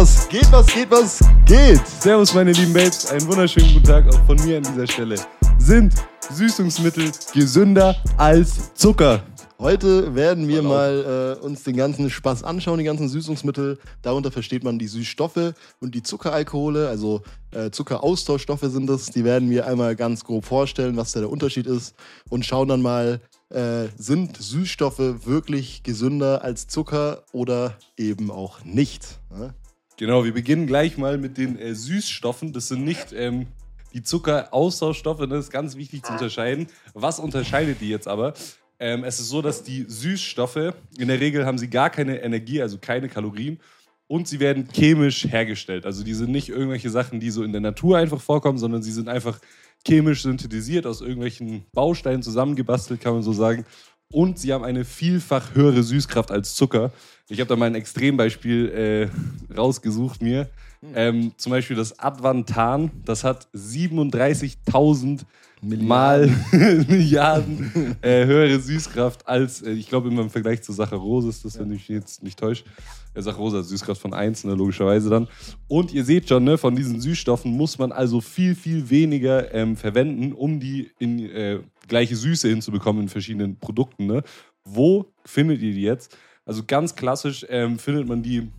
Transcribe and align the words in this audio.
Was 0.00 0.28
geht, 0.28 0.52
was 0.52 0.66
geht, 0.68 0.88
was 0.92 1.18
geht? 1.44 1.84
Servus, 1.84 2.32
meine 2.32 2.52
lieben 2.52 2.72
Babes. 2.72 3.10
Einen 3.10 3.26
wunderschönen 3.26 3.74
guten 3.74 3.86
Tag 3.86 4.06
auch 4.06 4.26
von 4.26 4.36
mir 4.46 4.58
an 4.58 4.62
dieser 4.62 4.86
Stelle. 4.86 5.16
Sind 5.58 5.92
Süßungsmittel 6.30 7.10
gesünder 7.34 7.96
als 8.16 8.72
Zucker? 8.74 9.24
Heute 9.58 10.14
werden 10.14 10.46
wir 10.46 10.62
mal 10.62 11.36
äh, 11.40 11.44
uns 11.44 11.64
den 11.64 11.76
ganzen 11.76 12.10
Spaß 12.10 12.44
anschauen, 12.44 12.78
die 12.78 12.84
ganzen 12.84 13.08
Süßungsmittel. 13.08 13.80
Darunter 14.00 14.30
versteht 14.30 14.62
man 14.62 14.78
die 14.78 14.86
Süßstoffe 14.86 15.54
und 15.80 15.96
die 15.96 16.04
Zuckeralkohole, 16.04 16.88
also 16.88 17.22
äh, 17.50 17.72
Zuckeraustauschstoffe 17.72 18.66
sind 18.66 18.86
das. 18.86 19.06
Die 19.06 19.24
werden 19.24 19.50
wir 19.50 19.66
einmal 19.66 19.96
ganz 19.96 20.22
grob 20.22 20.44
vorstellen, 20.44 20.96
was 20.96 21.10
da 21.10 21.18
der 21.18 21.28
Unterschied 21.30 21.66
ist 21.66 21.96
und 22.30 22.46
schauen 22.46 22.68
dann 22.68 22.82
mal, 22.82 23.20
äh, 23.50 23.88
sind 23.96 24.36
Süßstoffe 24.36 25.26
wirklich 25.26 25.82
gesünder 25.82 26.44
als 26.44 26.68
Zucker 26.68 27.24
oder 27.32 27.76
eben 27.96 28.30
auch 28.30 28.64
nicht. 28.64 29.18
Ne? 29.36 29.54
Genau, 29.98 30.24
wir 30.24 30.32
beginnen 30.32 30.68
gleich 30.68 30.96
mal 30.96 31.18
mit 31.18 31.36
den 31.38 31.58
äh, 31.58 31.74
Süßstoffen. 31.74 32.52
Das 32.52 32.68
sind 32.68 32.84
nicht 32.84 33.12
ähm, 33.12 33.48
die 33.92 34.04
Zuckeraustauschstoffe, 34.04 35.26
das 35.28 35.46
ist 35.46 35.50
ganz 35.50 35.76
wichtig 35.76 36.04
zu 36.04 36.12
unterscheiden. 36.12 36.68
Was 36.94 37.18
unterscheidet 37.18 37.80
die 37.80 37.88
jetzt 37.88 38.06
aber? 38.06 38.34
Ähm, 38.78 39.02
es 39.02 39.18
ist 39.18 39.28
so, 39.28 39.42
dass 39.42 39.64
die 39.64 39.86
Süßstoffe, 39.88 40.72
in 40.96 41.08
der 41.08 41.18
Regel 41.18 41.44
haben 41.44 41.58
sie 41.58 41.68
gar 41.68 41.90
keine 41.90 42.22
Energie, 42.22 42.62
also 42.62 42.78
keine 42.78 43.08
Kalorien. 43.08 43.58
Und 44.06 44.28
sie 44.28 44.38
werden 44.38 44.68
chemisch 44.72 45.24
hergestellt. 45.24 45.84
Also 45.84 46.04
die 46.04 46.14
sind 46.14 46.30
nicht 46.30 46.48
irgendwelche 46.48 46.90
Sachen, 46.90 47.18
die 47.18 47.30
so 47.30 47.42
in 47.42 47.50
der 47.50 47.60
Natur 47.60 47.98
einfach 47.98 48.20
vorkommen, 48.20 48.56
sondern 48.56 48.84
sie 48.84 48.92
sind 48.92 49.08
einfach 49.08 49.40
chemisch 49.84 50.22
synthetisiert, 50.22 50.86
aus 50.86 51.00
irgendwelchen 51.00 51.64
Bausteinen 51.72 52.22
zusammengebastelt, 52.22 53.00
kann 53.00 53.14
man 53.14 53.22
so 53.22 53.32
sagen. 53.32 53.66
Und 54.10 54.38
sie 54.38 54.52
haben 54.52 54.64
eine 54.64 54.84
vielfach 54.86 55.54
höhere 55.54 55.82
Süßkraft 55.82 56.30
als 56.30 56.54
Zucker. 56.54 56.92
Ich 57.28 57.40
habe 57.40 57.48
da 57.48 57.56
mal 57.56 57.66
ein 57.66 57.74
Extrembeispiel 57.74 59.10
äh, 59.50 59.54
rausgesucht 59.54 60.22
mir. 60.22 60.48
Ähm, 60.94 61.32
zum 61.36 61.50
Beispiel 61.50 61.76
das 61.76 61.98
Advantan, 61.98 62.90
das 63.04 63.24
hat 63.24 63.48
37.000 63.54 65.20
Mal 65.60 66.28
Milliarden 66.52 67.96
äh, 68.00 68.24
höhere 68.26 68.60
Süßkraft 68.60 69.26
als, 69.26 69.60
äh, 69.62 69.72
ich 69.72 69.88
glaube, 69.88 70.08
im 70.08 70.30
Vergleich 70.30 70.62
zu 70.62 70.72
Saccharose 70.72 71.28
ist 71.28 71.44
das, 71.44 71.58
wenn 71.58 71.72
ich 71.72 71.88
mich 71.88 71.88
jetzt 71.88 72.22
nicht 72.22 72.38
täusche. 72.38 72.64
Äh, 73.12 73.22
Saccharose 73.22 73.58
hat 73.58 73.64
Süßkraft 73.64 74.00
von 74.00 74.14
1, 74.14 74.44
ne, 74.44 74.54
logischerweise 74.54 75.10
dann. 75.10 75.26
Und 75.66 75.92
ihr 75.92 76.04
seht 76.04 76.28
schon, 76.28 76.44
ne, 76.44 76.58
von 76.58 76.76
diesen 76.76 77.00
Süßstoffen 77.00 77.50
muss 77.50 77.76
man 77.76 77.90
also 77.90 78.20
viel, 78.20 78.54
viel 78.54 78.88
weniger 78.88 79.52
ähm, 79.52 79.76
verwenden, 79.76 80.32
um 80.32 80.60
die 80.60 80.92
in 81.00 81.28
äh, 81.28 81.58
gleiche 81.88 82.16
Süße 82.16 82.48
hinzubekommen 82.48 83.02
in 83.02 83.08
verschiedenen 83.08 83.58
Produkten. 83.58 84.06
Ne? 84.06 84.22
Wo 84.64 85.12
findet 85.24 85.62
ihr 85.62 85.72
die 85.72 85.82
jetzt? 85.82 86.16
Also 86.44 86.62
ganz 86.66 86.94
klassisch 86.94 87.44
ähm, 87.48 87.78
findet 87.78 88.06
man 88.08 88.22
die 88.22 88.50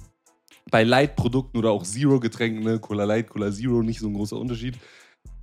bei 0.69 0.83
Light-Produkten 0.83 1.57
oder 1.57 1.71
auch 1.71 1.83
Zero-Getränken, 1.83 2.63
ne? 2.63 2.79
Cola 2.79 3.03
Light, 3.03 3.29
Cola 3.29 3.51
Zero, 3.51 3.81
nicht 3.81 3.99
so 3.99 4.07
ein 4.07 4.13
großer 4.13 4.37
Unterschied. 4.37 4.75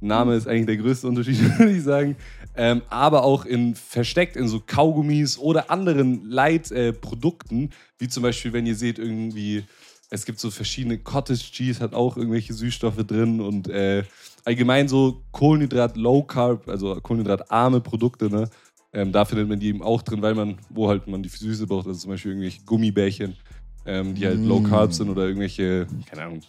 Name 0.00 0.34
ist 0.34 0.46
eigentlich 0.46 0.66
der 0.66 0.76
größte 0.76 1.08
Unterschied, 1.08 1.40
würde 1.58 1.72
ich 1.72 1.82
sagen. 1.82 2.16
Ähm, 2.54 2.82
aber 2.88 3.24
auch 3.24 3.44
in 3.44 3.74
versteckt 3.74 4.36
in 4.36 4.48
so 4.48 4.62
Kaugummis 4.64 5.38
oder 5.38 5.70
anderen 5.70 6.28
Light-Produkten, 6.28 7.64
äh, 7.64 7.70
wie 7.98 8.08
zum 8.08 8.22
Beispiel, 8.22 8.52
wenn 8.52 8.66
ihr 8.66 8.76
seht, 8.76 8.98
irgendwie, 8.98 9.64
es 10.10 10.24
gibt 10.24 10.38
so 10.38 10.50
verschiedene 10.50 10.98
Cottage 10.98 11.50
Cheese, 11.52 11.80
hat 11.80 11.94
auch 11.94 12.16
irgendwelche 12.16 12.54
Süßstoffe 12.54 13.04
drin 13.06 13.40
und 13.40 13.68
äh, 13.68 14.04
allgemein 14.46 14.88
so 14.88 15.22
Kohlenhydrat, 15.32 15.96
Low 15.96 16.22
Carb, 16.22 16.68
also 16.68 16.94
kohlenhydratarme 17.00 17.80
Produkte, 17.80 18.30
ne? 18.30 18.48
Ähm, 18.92 19.12
da 19.12 19.24
findet 19.24 19.48
man 19.48 19.58
die 19.58 19.66
eben 19.66 19.82
auch 19.82 20.00
drin, 20.02 20.22
weil 20.22 20.34
man, 20.34 20.56
wo 20.70 20.88
halt 20.88 21.06
man 21.06 21.22
die 21.22 21.28
Süße 21.28 21.66
braucht, 21.66 21.86
also 21.86 21.98
zum 21.98 22.12
Beispiel 22.12 22.30
irgendwelche 22.30 22.62
Gummibärchen, 22.64 23.36
ähm, 23.84 24.14
die 24.14 24.24
halt 24.24 24.38
Low 24.38 24.62
Carb 24.62 24.92
sind 24.92 25.10
oder 25.10 25.26
irgendwelche, 25.26 25.86
keine 26.08 26.22
Ahnung, 26.22 26.40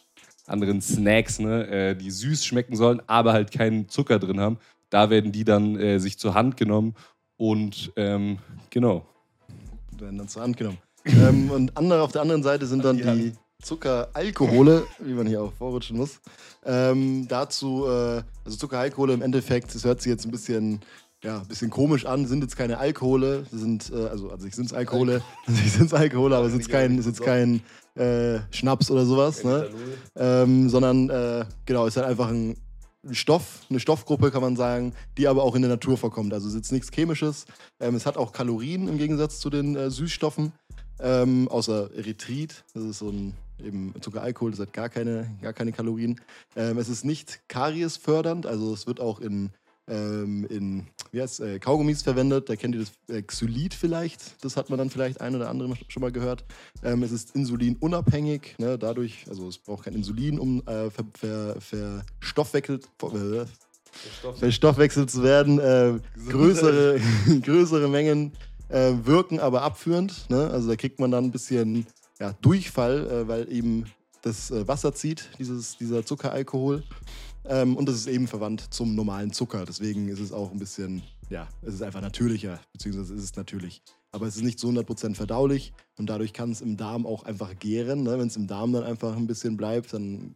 anderen 0.46 0.80
Snacks, 0.80 1.40
ne, 1.40 1.68
äh, 1.68 1.96
die 1.96 2.12
süß 2.12 2.46
schmecken 2.46 2.76
sollen, 2.76 3.02
aber 3.08 3.34
halt 3.34 3.52
keinen 3.52 3.90
Zucker 3.90 4.20
drin 4.20 4.40
haben. 4.40 4.60
Da 4.90 5.10
werden 5.10 5.32
die 5.32 5.44
dann 5.44 5.76
äh, 5.76 6.00
sich 6.00 6.18
zur 6.20 6.36
Hand 6.36 6.56
genommen 6.56 6.94
und 7.36 7.92
ähm, 7.98 8.38
genau. 8.70 9.06
Werden 9.98 10.20
dann 10.20 10.30
zur 10.30 10.44
Hand 10.44 10.56
genommen. 10.56 10.78
ähm, 11.06 11.52
und 11.52 11.76
andere, 11.76 12.02
auf 12.02 12.12
der 12.12 12.22
anderen 12.22 12.44
Seite 12.44 12.66
sind 12.68 12.86
dann 12.86 12.98
die 12.98 13.34
Zuckeralkohole, 13.62 14.86
wie 15.00 15.14
man 15.14 15.28
hier 15.28 15.42
auch 15.42 15.54
vorrutschen 15.54 15.98
muss. 15.98 16.20
Ähm, 16.66 17.28
dazu, 17.28 17.86
äh, 17.88 18.24
also 18.46 18.58
Zuckeralkohole 18.58 19.14
im 19.14 19.22
Endeffekt, 19.22 19.74
das 19.74 19.84
hört 19.84 20.02
sich 20.02 20.10
jetzt 20.12 20.26
ein 20.26 20.32
bisschen 20.32 20.82
ja, 21.24 21.40
ein 21.40 21.48
bisschen 21.48 21.70
komisch 21.70 22.06
an, 22.06 22.28
sind 22.28 22.44
jetzt 22.44 22.56
keine 22.56 22.78
Alkohole, 22.78 23.46
sind, 23.52 23.92
äh, 23.92 24.08
also 24.08 24.30
an 24.30 24.40
sich 24.40 24.56
sind 24.56 24.66
es 24.66 24.74
Alkohole, 24.74 25.24
an 25.48 25.56
sich 25.56 25.72
sind 25.72 25.88
es 25.88 25.94
Alkohole, 25.94 26.36
aber 26.36 26.46
es 26.46 26.54
ist 26.54 26.70
kein, 26.70 26.98
ist 27.00 27.08
jetzt 27.08 27.24
kein 27.24 27.62
äh, 27.96 28.40
Schnaps 28.52 28.92
oder 28.92 29.06
sowas, 29.06 29.44
ne? 29.44 29.68
Ähm, 30.16 30.70
sondern 30.70 31.10
äh, 31.10 31.46
genau, 31.66 31.88
ist 31.88 31.98
halt 31.98 32.06
einfach 32.06 32.30
ein 32.30 32.56
Stoff, 33.12 33.62
eine 33.70 33.80
Stoffgruppe 33.80 34.32
kann 34.32 34.42
man 34.42 34.56
sagen, 34.56 34.94
die 35.18 35.28
aber 35.28 35.44
auch 35.44 35.56
in 35.56 35.62
der 35.62 35.72
Natur 35.72 35.98
vorkommt. 35.98 36.34
Also 36.34 36.48
es 36.48 36.54
ist 36.54 36.60
jetzt 36.60 36.72
nichts 36.72 36.92
Chemisches. 36.92 37.46
Ähm, 37.80 37.96
es 37.96 38.06
hat 38.06 38.18
auch 38.18 38.32
Kalorien 38.32 38.88
im 38.88 38.98
Gegensatz 38.98 39.40
zu 39.40 39.50
den 39.50 39.76
äh, 39.76 39.90
Süßstoffen, 39.90 40.52
ähm, 41.00 41.48
außer 41.48 41.90
Erythrit, 41.96 42.64
das 42.74 42.84
ist 42.84 43.00
so 43.00 43.10
ein 43.10 43.34
eben 43.64 43.94
Zuckeralkohol, 44.02 44.52
das 44.52 44.60
hat 44.60 44.74
gar 44.74 44.90
keine, 44.90 45.36
gar 45.42 45.54
keine 45.54 45.72
Kalorien. 45.72 46.20
Ähm, 46.56 46.78
es 46.78 46.90
ist 46.90 47.06
nicht 47.06 47.42
kariesfördernd, 47.48 48.46
also 48.46 48.74
es 48.74 48.88
wird 48.88 49.00
auch 49.00 49.20
in 49.20 49.52
ähm, 49.90 50.46
in 50.50 50.88
wie 51.12 51.22
heißt, 51.22 51.40
äh, 51.40 51.60
Kaugummis 51.60 52.04
verwendet. 52.04 52.50
Da 52.50 52.56
kennt 52.56 52.76
ihr 52.76 52.82
das 52.82 52.92
äh, 53.16 53.22
Xylit 53.22 53.74
vielleicht. 53.74 54.44
Das 54.44 54.58
hat 54.58 54.70
man 54.70 54.78
dann 54.78 54.90
vielleicht 54.90 55.22
ein 55.22 55.36
oder 55.36 55.50
andere 55.50 55.74
schon 55.88 56.02
mal 56.02 56.12
gehört. 56.12 56.44
Ähm, 56.84 57.04
es 57.04 57.12
ist 57.12 57.36
insulinunabhängig. 57.36 58.56
Ne? 58.58 58.78
Dadurch, 58.78 59.26
also 59.30 59.48
es 59.48 59.58
braucht 59.58 59.86
kein 59.86 59.94
Insulin, 59.94 60.40
um 60.40 60.60
äh, 60.68 60.90
ver, 60.90 61.06
ver, 61.14 61.62
verstoffwechselt, 61.62 62.90
ver, 63.00 63.48
verstoffwechselt 64.36 65.10
zu 65.10 65.24
werden. 65.24 65.60
Äh, 65.60 66.00
größere, 66.30 67.00
größere 67.42 67.88
Mengen 67.88 68.34
äh, 68.70 68.92
wirken 69.04 69.40
aber 69.40 69.62
abführend. 69.62 70.30
Ne? 70.30 70.50
Also 70.50 70.68
da 70.68 70.76
kriegt 70.76 71.00
man 71.00 71.12
dann 71.12 71.26
ein 71.26 71.32
bisschen 71.32 71.88
ja, 72.20 72.34
Durchfall, 72.42 73.08
äh, 73.08 73.28
weil 73.28 73.52
eben 73.52 73.86
das 74.22 74.52
Wasser 74.52 74.94
zieht, 74.94 75.30
dieses, 75.38 75.78
dieser 75.78 76.06
Zuckeralkohol. 76.06 76.84
Ähm, 77.46 77.78
und 77.78 77.88
das 77.88 77.96
ist 77.96 78.08
eben 78.08 78.28
verwandt 78.28 78.74
zum 78.74 78.96
normalen 78.96 79.32
Zucker. 79.32 79.66
Deswegen 79.66 80.10
ist 80.10 80.20
es 80.20 80.32
auch 80.32 80.52
ein 80.52 80.60
bisschen, 80.60 81.02
ja, 81.30 81.48
es 81.62 81.76
ist 81.76 81.82
einfach 81.82 82.02
natürlicher, 82.02 82.60
beziehungsweise 82.74 83.14
ist 83.14 83.24
es 83.24 83.36
natürlich. 83.36 83.82
Aber 84.12 84.26
es 84.26 84.36
ist 84.36 84.44
nicht 84.44 84.60
zu 84.60 84.70
100% 84.70 85.16
verdaulich 85.16 85.74
und 85.98 86.10
dadurch 86.10 86.34
kann 86.34 86.52
es 86.52 86.62
im 86.62 86.78
Darm 86.78 87.06
auch 87.06 87.24
einfach 87.24 87.58
gären. 87.58 88.04
Ne? 88.04 88.18
Wenn 88.18 88.28
es 88.28 88.36
im 88.36 88.48
Darm 88.48 88.74
dann 88.74 88.84
einfach 88.84 89.16
ein 89.16 89.28
bisschen 89.28 89.58
bleibt, 89.58 89.94
dann 89.94 90.36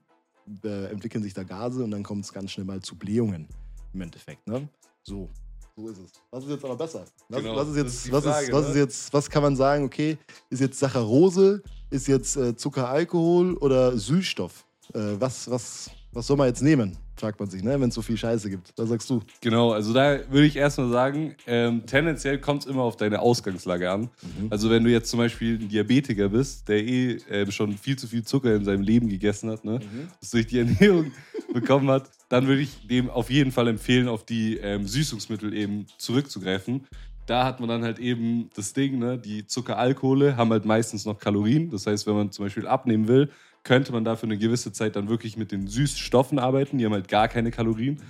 äh, 0.64 0.86
entwickeln 0.92 1.24
sich 1.24 1.34
da 1.34 1.44
Gase 1.44 1.84
und 1.84 1.92
dann 1.92 2.04
kommt 2.04 2.26
es 2.26 2.34
ganz 2.34 2.52
schnell 2.52 2.66
mal 2.66 2.82
zu 2.82 2.96
Blähungen 2.96 3.48
im 3.94 4.02
Endeffekt. 4.02 4.48
Ne? 4.48 4.68
So, 5.04 5.30
so 5.76 5.90
ist 5.90 6.00
es. 6.00 6.12
Was 6.30 6.44
ist 6.44 6.50
jetzt 6.50 6.66
aber 6.66 6.76
besser? 6.76 7.06
Was, 7.30 7.42
genau, 7.42 7.56
was 7.56 7.68
ist 7.70 7.76
jetzt, 7.78 8.06
ist 8.06 8.12
was, 8.12 8.24
Frage, 8.24 8.46
ist, 8.46 8.52
was 8.54 8.64
ne? 8.64 8.70
ist 8.70 8.76
jetzt, 8.76 9.14
was 9.14 9.30
kann 9.30 9.44
man 9.44 9.56
sagen, 9.56 9.86
okay, 9.86 10.18
ist 10.50 10.60
jetzt 10.60 10.80
Saccharose, 10.80 11.62
ist 11.90 12.08
jetzt 12.08 12.36
äh, 12.38 12.56
Zuckeralkohol 12.56 13.56
oder 13.58 13.98
Süßstoff? 13.98 14.66
Äh, 14.94 15.00
was, 15.20 15.50
was, 15.50 15.90
was 16.14 16.28
soll 16.28 16.38
man 16.38 16.48
jetzt 16.48 16.62
nehmen? 16.62 16.98
Fragt 17.16 17.40
man 17.40 17.50
sich, 17.50 17.62
ne? 17.62 17.80
wenn 17.80 17.90
es 17.90 17.96
so 17.96 18.02
viel 18.02 18.18
Scheiße 18.18 18.50
gibt. 18.50 18.74
Was 18.78 18.90
sagst 18.90 19.10
du? 19.10 19.22
Genau, 19.42 19.72
also 19.72 19.94
da 19.94 20.20
würde 20.30 20.46
ich 20.48 20.56
erstmal 20.56 20.90
sagen, 20.90 21.36
ähm, 21.46 21.86
tendenziell 21.86 22.40
kommt 22.40 22.64
es 22.64 22.68
immer 22.68 22.82
auf 22.82 22.98
deine 22.98 23.22
Ausgangslage 23.22 23.92
an. 23.92 24.02
Mhm. 24.02 24.48
Also 24.50 24.70
wenn 24.70 24.84
du 24.84 24.90
jetzt 24.90 25.10
zum 25.10 25.20
Beispiel 25.20 25.60
ein 25.60 25.70
Diabetiker 25.70 26.30
bist, 26.30 26.68
der 26.68 26.84
eh 26.84 27.14
äh, 27.30 27.52
schon 27.52 27.78
viel 27.78 27.98
zu 27.98 28.08
viel 28.08 28.24
Zucker 28.24 28.56
in 28.56 28.66
seinem 28.66 28.82
Leben 28.82 29.08
gegessen 29.08 29.52
hat, 29.52 29.64
ne? 29.64 29.80
Mhm. 29.80 30.08
das 30.20 30.32
durch 30.32 30.48
die 30.48 30.60
Ernährung 30.60 31.12
bekommen 31.54 31.90
hat, 31.90 32.10
dann 32.30 32.48
würde 32.48 32.62
ich 32.62 32.88
dem 32.88 33.10
auf 33.10 33.30
jeden 33.30 33.52
Fall 33.52 33.68
empfehlen, 33.68 34.08
auf 34.08 34.26
die 34.26 34.58
ähm, 34.58 34.88
Süßungsmittel 34.88 35.54
eben 35.54 35.86
zurückzugreifen 35.98 36.88
da 37.26 37.46
hat 37.46 37.60
man 37.60 37.70
dann 37.70 37.84
halt 37.84 38.00
eben 38.00 38.50
das 38.56 38.74
Ding, 38.74 39.00
ne? 39.00 39.18
die 39.18 39.46
Zuckeralkohole 39.46 40.38
haben 40.38 40.52
halt 40.52 40.66
meistens 40.66 41.06
noch 41.06 41.20
Kalorien. 41.20 41.70
Das 41.70 41.88
heißt, 41.88 42.08
wenn 42.08 42.16
man 42.16 42.32
zum 42.32 42.46
Beispiel 42.46 42.68
abnehmen 42.68 43.08
will, 43.08 43.30
könnte 43.64 43.92
man 43.92 44.04
da 44.04 44.16
für 44.16 44.26
eine 44.26 44.38
gewisse 44.38 44.72
Zeit 44.72 44.96
dann 44.96 45.08
wirklich 45.08 45.38
mit 45.38 45.52
den 45.52 45.68
Süßstoffen 45.68 46.40
arbeiten. 46.40 46.78
Die 46.78 46.86
haben 46.86 46.94
halt 46.94 47.08
gar 47.08 47.28
keine 47.28 47.52
Kalorien. 47.52 48.02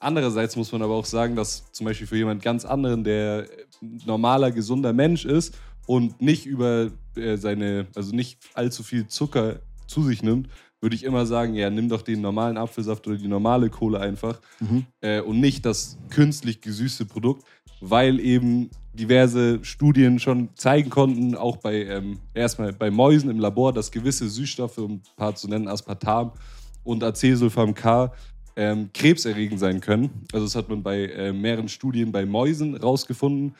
Andererseits 0.00 0.56
muss 0.56 0.72
man 0.72 0.82
aber 0.82 0.94
auch 0.94 1.04
sagen, 1.04 1.36
dass 1.36 1.70
zum 1.72 1.84
Beispiel 1.84 2.06
für 2.06 2.16
jemand 2.16 2.42
ganz 2.42 2.64
anderen, 2.64 3.04
der 3.04 3.46
normaler, 4.06 4.52
gesunder 4.52 4.92
Mensch 4.92 5.24
ist 5.24 5.58
und 5.86 6.20
nicht 6.20 6.46
über 6.46 6.90
äh, 7.16 7.36
seine, 7.36 7.86
also 7.94 8.14
nicht 8.14 8.38
allzu 8.54 8.82
viel 8.82 9.08
Zucker 9.08 9.60
zu 9.86 10.02
sich 10.02 10.22
nimmt, 10.22 10.48
würde 10.80 10.94
ich 10.94 11.02
immer 11.02 11.26
sagen, 11.26 11.54
ja, 11.54 11.70
nimm 11.70 11.88
doch 11.88 12.02
den 12.02 12.20
normalen 12.20 12.56
Apfelsaft 12.56 13.06
oder 13.06 13.16
die 13.16 13.26
normale 13.26 13.68
Kohle 13.70 13.98
einfach 14.00 14.40
mhm. 14.60 14.86
äh, 15.00 15.20
und 15.20 15.40
nicht 15.40 15.66
das 15.66 15.98
künstlich 16.10 16.60
gesüßte 16.60 17.04
Produkt, 17.04 17.44
weil 17.80 18.20
eben 18.20 18.70
diverse 18.92 19.60
Studien 19.62 20.18
schon 20.18 20.50
zeigen 20.54 20.90
konnten, 20.90 21.34
auch 21.34 21.58
bei 21.58 21.84
ähm, 21.84 22.18
erstmal 22.34 22.72
bei 22.72 22.90
Mäusen 22.90 23.30
im 23.30 23.38
Labor, 23.38 23.72
dass 23.72 23.90
gewisse 23.90 24.28
Süßstoffe, 24.28 24.78
um 24.78 24.92
ein 24.94 25.02
paar 25.16 25.34
zu 25.34 25.48
nennen, 25.48 25.68
Aspartam 25.68 26.32
und 26.84 27.04
Acesulfam 27.04 27.74
K, 27.74 28.12
ähm, 28.56 28.90
krebserregend 28.92 29.60
sein 29.60 29.80
können. 29.80 30.10
Also 30.32 30.46
das 30.46 30.56
hat 30.56 30.68
man 30.68 30.82
bei 30.82 31.06
äh, 31.06 31.32
mehreren 31.32 31.68
Studien 31.68 32.10
bei 32.10 32.26
Mäusen 32.26 32.74
rausgefunden. 32.74 33.54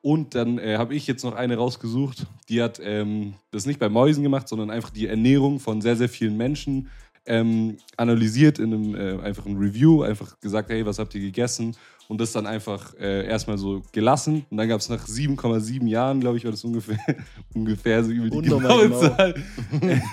Und 0.00 0.34
dann 0.34 0.58
äh, 0.58 0.76
habe 0.78 0.94
ich 0.94 1.06
jetzt 1.06 1.24
noch 1.24 1.34
eine 1.34 1.56
rausgesucht, 1.56 2.26
die 2.48 2.62
hat 2.62 2.80
ähm, 2.82 3.34
das 3.50 3.66
nicht 3.66 3.80
bei 3.80 3.88
Mäusen 3.88 4.22
gemacht, 4.22 4.48
sondern 4.48 4.70
einfach 4.70 4.90
die 4.90 5.06
Ernährung 5.06 5.58
von 5.60 5.82
sehr, 5.82 5.96
sehr 5.96 6.08
vielen 6.08 6.36
Menschen 6.36 6.88
ähm, 7.28 7.76
analysiert 7.96 8.58
in 8.58 8.72
einem 8.72 8.94
äh, 8.94 9.22
einfachen 9.22 9.56
Review, 9.58 10.02
einfach 10.02 10.40
gesagt, 10.40 10.70
hey, 10.70 10.84
was 10.84 10.98
habt 10.98 11.14
ihr 11.14 11.20
gegessen? 11.20 11.76
Und 12.08 12.22
das 12.22 12.32
dann 12.32 12.46
einfach 12.46 12.94
äh, 12.98 13.26
erstmal 13.26 13.58
so 13.58 13.82
gelassen. 13.92 14.46
Und 14.50 14.56
dann 14.56 14.66
gab 14.66 14.80
es 14.80 14.88
nach 14.88 15.06
7,7 15.06 15.86
Jahren, 15.86 16.20
glaube 16.20 16.38
ich, 16.38 16.44
war 16.44 16.50
das 16.50 16.64
ungefähr, 16.64 16.98
ungefähr 17.54 18.02
so 18.02 18.10
übel 18.10 18.30
die 18.30 18.48
genaue 18.48 18.88
genau. 18.88 19.00
Zahl. 19.00 19.34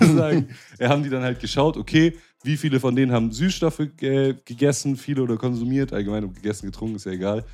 sagen, 0.00 0.48
äh, 0.78 0.88
haben 0.88 1.02
die 1.02 1.08
dann 1.08 1.22
halt 1.22 1.40
geschaut, 1.40 1.78
okay, 1.78 2.12
wie 2.42 2.58
viele 2.58 2.80
von 2.80 2.94
denen 2.94 3.12
haben 3.12 3.32
Süßstoffe 3.32 3.80
äh, 4.02 4.34
gegessen, 4.44 4.96
viele 4.96 5.22
oder 5.22 5.38
konsumiert, 5.38 5.94
allgemein 5.94 6.24
ob 6.24 6.34
gegessen, 6.34 6.66
getrunken, 6.66 6.96
ist 6.96 7.06
ja 7.06 7.12
egal. 7.12 7.44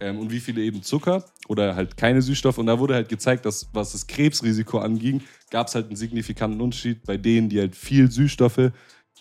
Ähm, 0.00 0.20
und 0.20 0.30
wie 0.30 0.38
viele 0.38 0.62
eben 0.62 0.84
Zucker 0.84 1.24
oder 1.48 1.74
halt 1.74 1.96
keine 1.96 2.22
Süßstoffe. 2.22 2.58
Und 2.58 2.66
da 2.66 2.78
wurde 2.78 2.94
halt 2.94 3.08
gezeigt, 3.08 3.44
dass 3.44 3.68
was 3.72 3.90
das 3.92 4.06
Krebsrisiko 4.06 4.78
anging, 4.78 5.22
gab 5.50 5.66
es 5.66 5.74
halt 5.74 5.86
einen 5.86 5.96
signifikanten 5.96 6.60
Unterschied 6.60 7.04
bei 7.04 7.16
denen, 7.16 7.48
die 7.48 7.58
halt 7.58 7.74
viel 7.74 8.08
Süßstoffe 8.08 8.70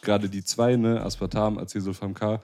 gerade 0.01 0.29
die 0.29 0.43
zwei, 0.43 0.75
ne, 0.75 1.01
Aspartam, 1.01 1.57
Acesulfam 1.57 2.13
K, 2.13 2.41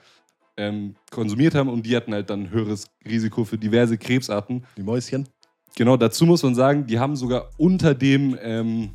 ähm, 0.56 0.94
konsumiert 1.10 1.54
haben 1.54 1.68
und 1.68 1.84
die 1.84 1.96
hatten 1.96 2.12
halt 2.12 2.30
dann 2.30 2.44
ein 2.44 2.50
höheres 2.50 2.88
Risiko 3.04 3.44
für 3.44 3.58
diverse 3.58 3.98
Krebsarten. 3.98 4.64
Die 4.76 4.82
Mäuschen? 4.82 5.28
Genau, 5.76 5.96
dazu 5.96 6.26
muss 6.26 6.42
man 6.42 6.54
sagen, 6.54 6.86
die 6.86 6.98
haben 6.98 7.16
sogar 7.16 7.50
unter 7.56 7.94
dem, 7.94 8.38
ähm, 8.40 8.90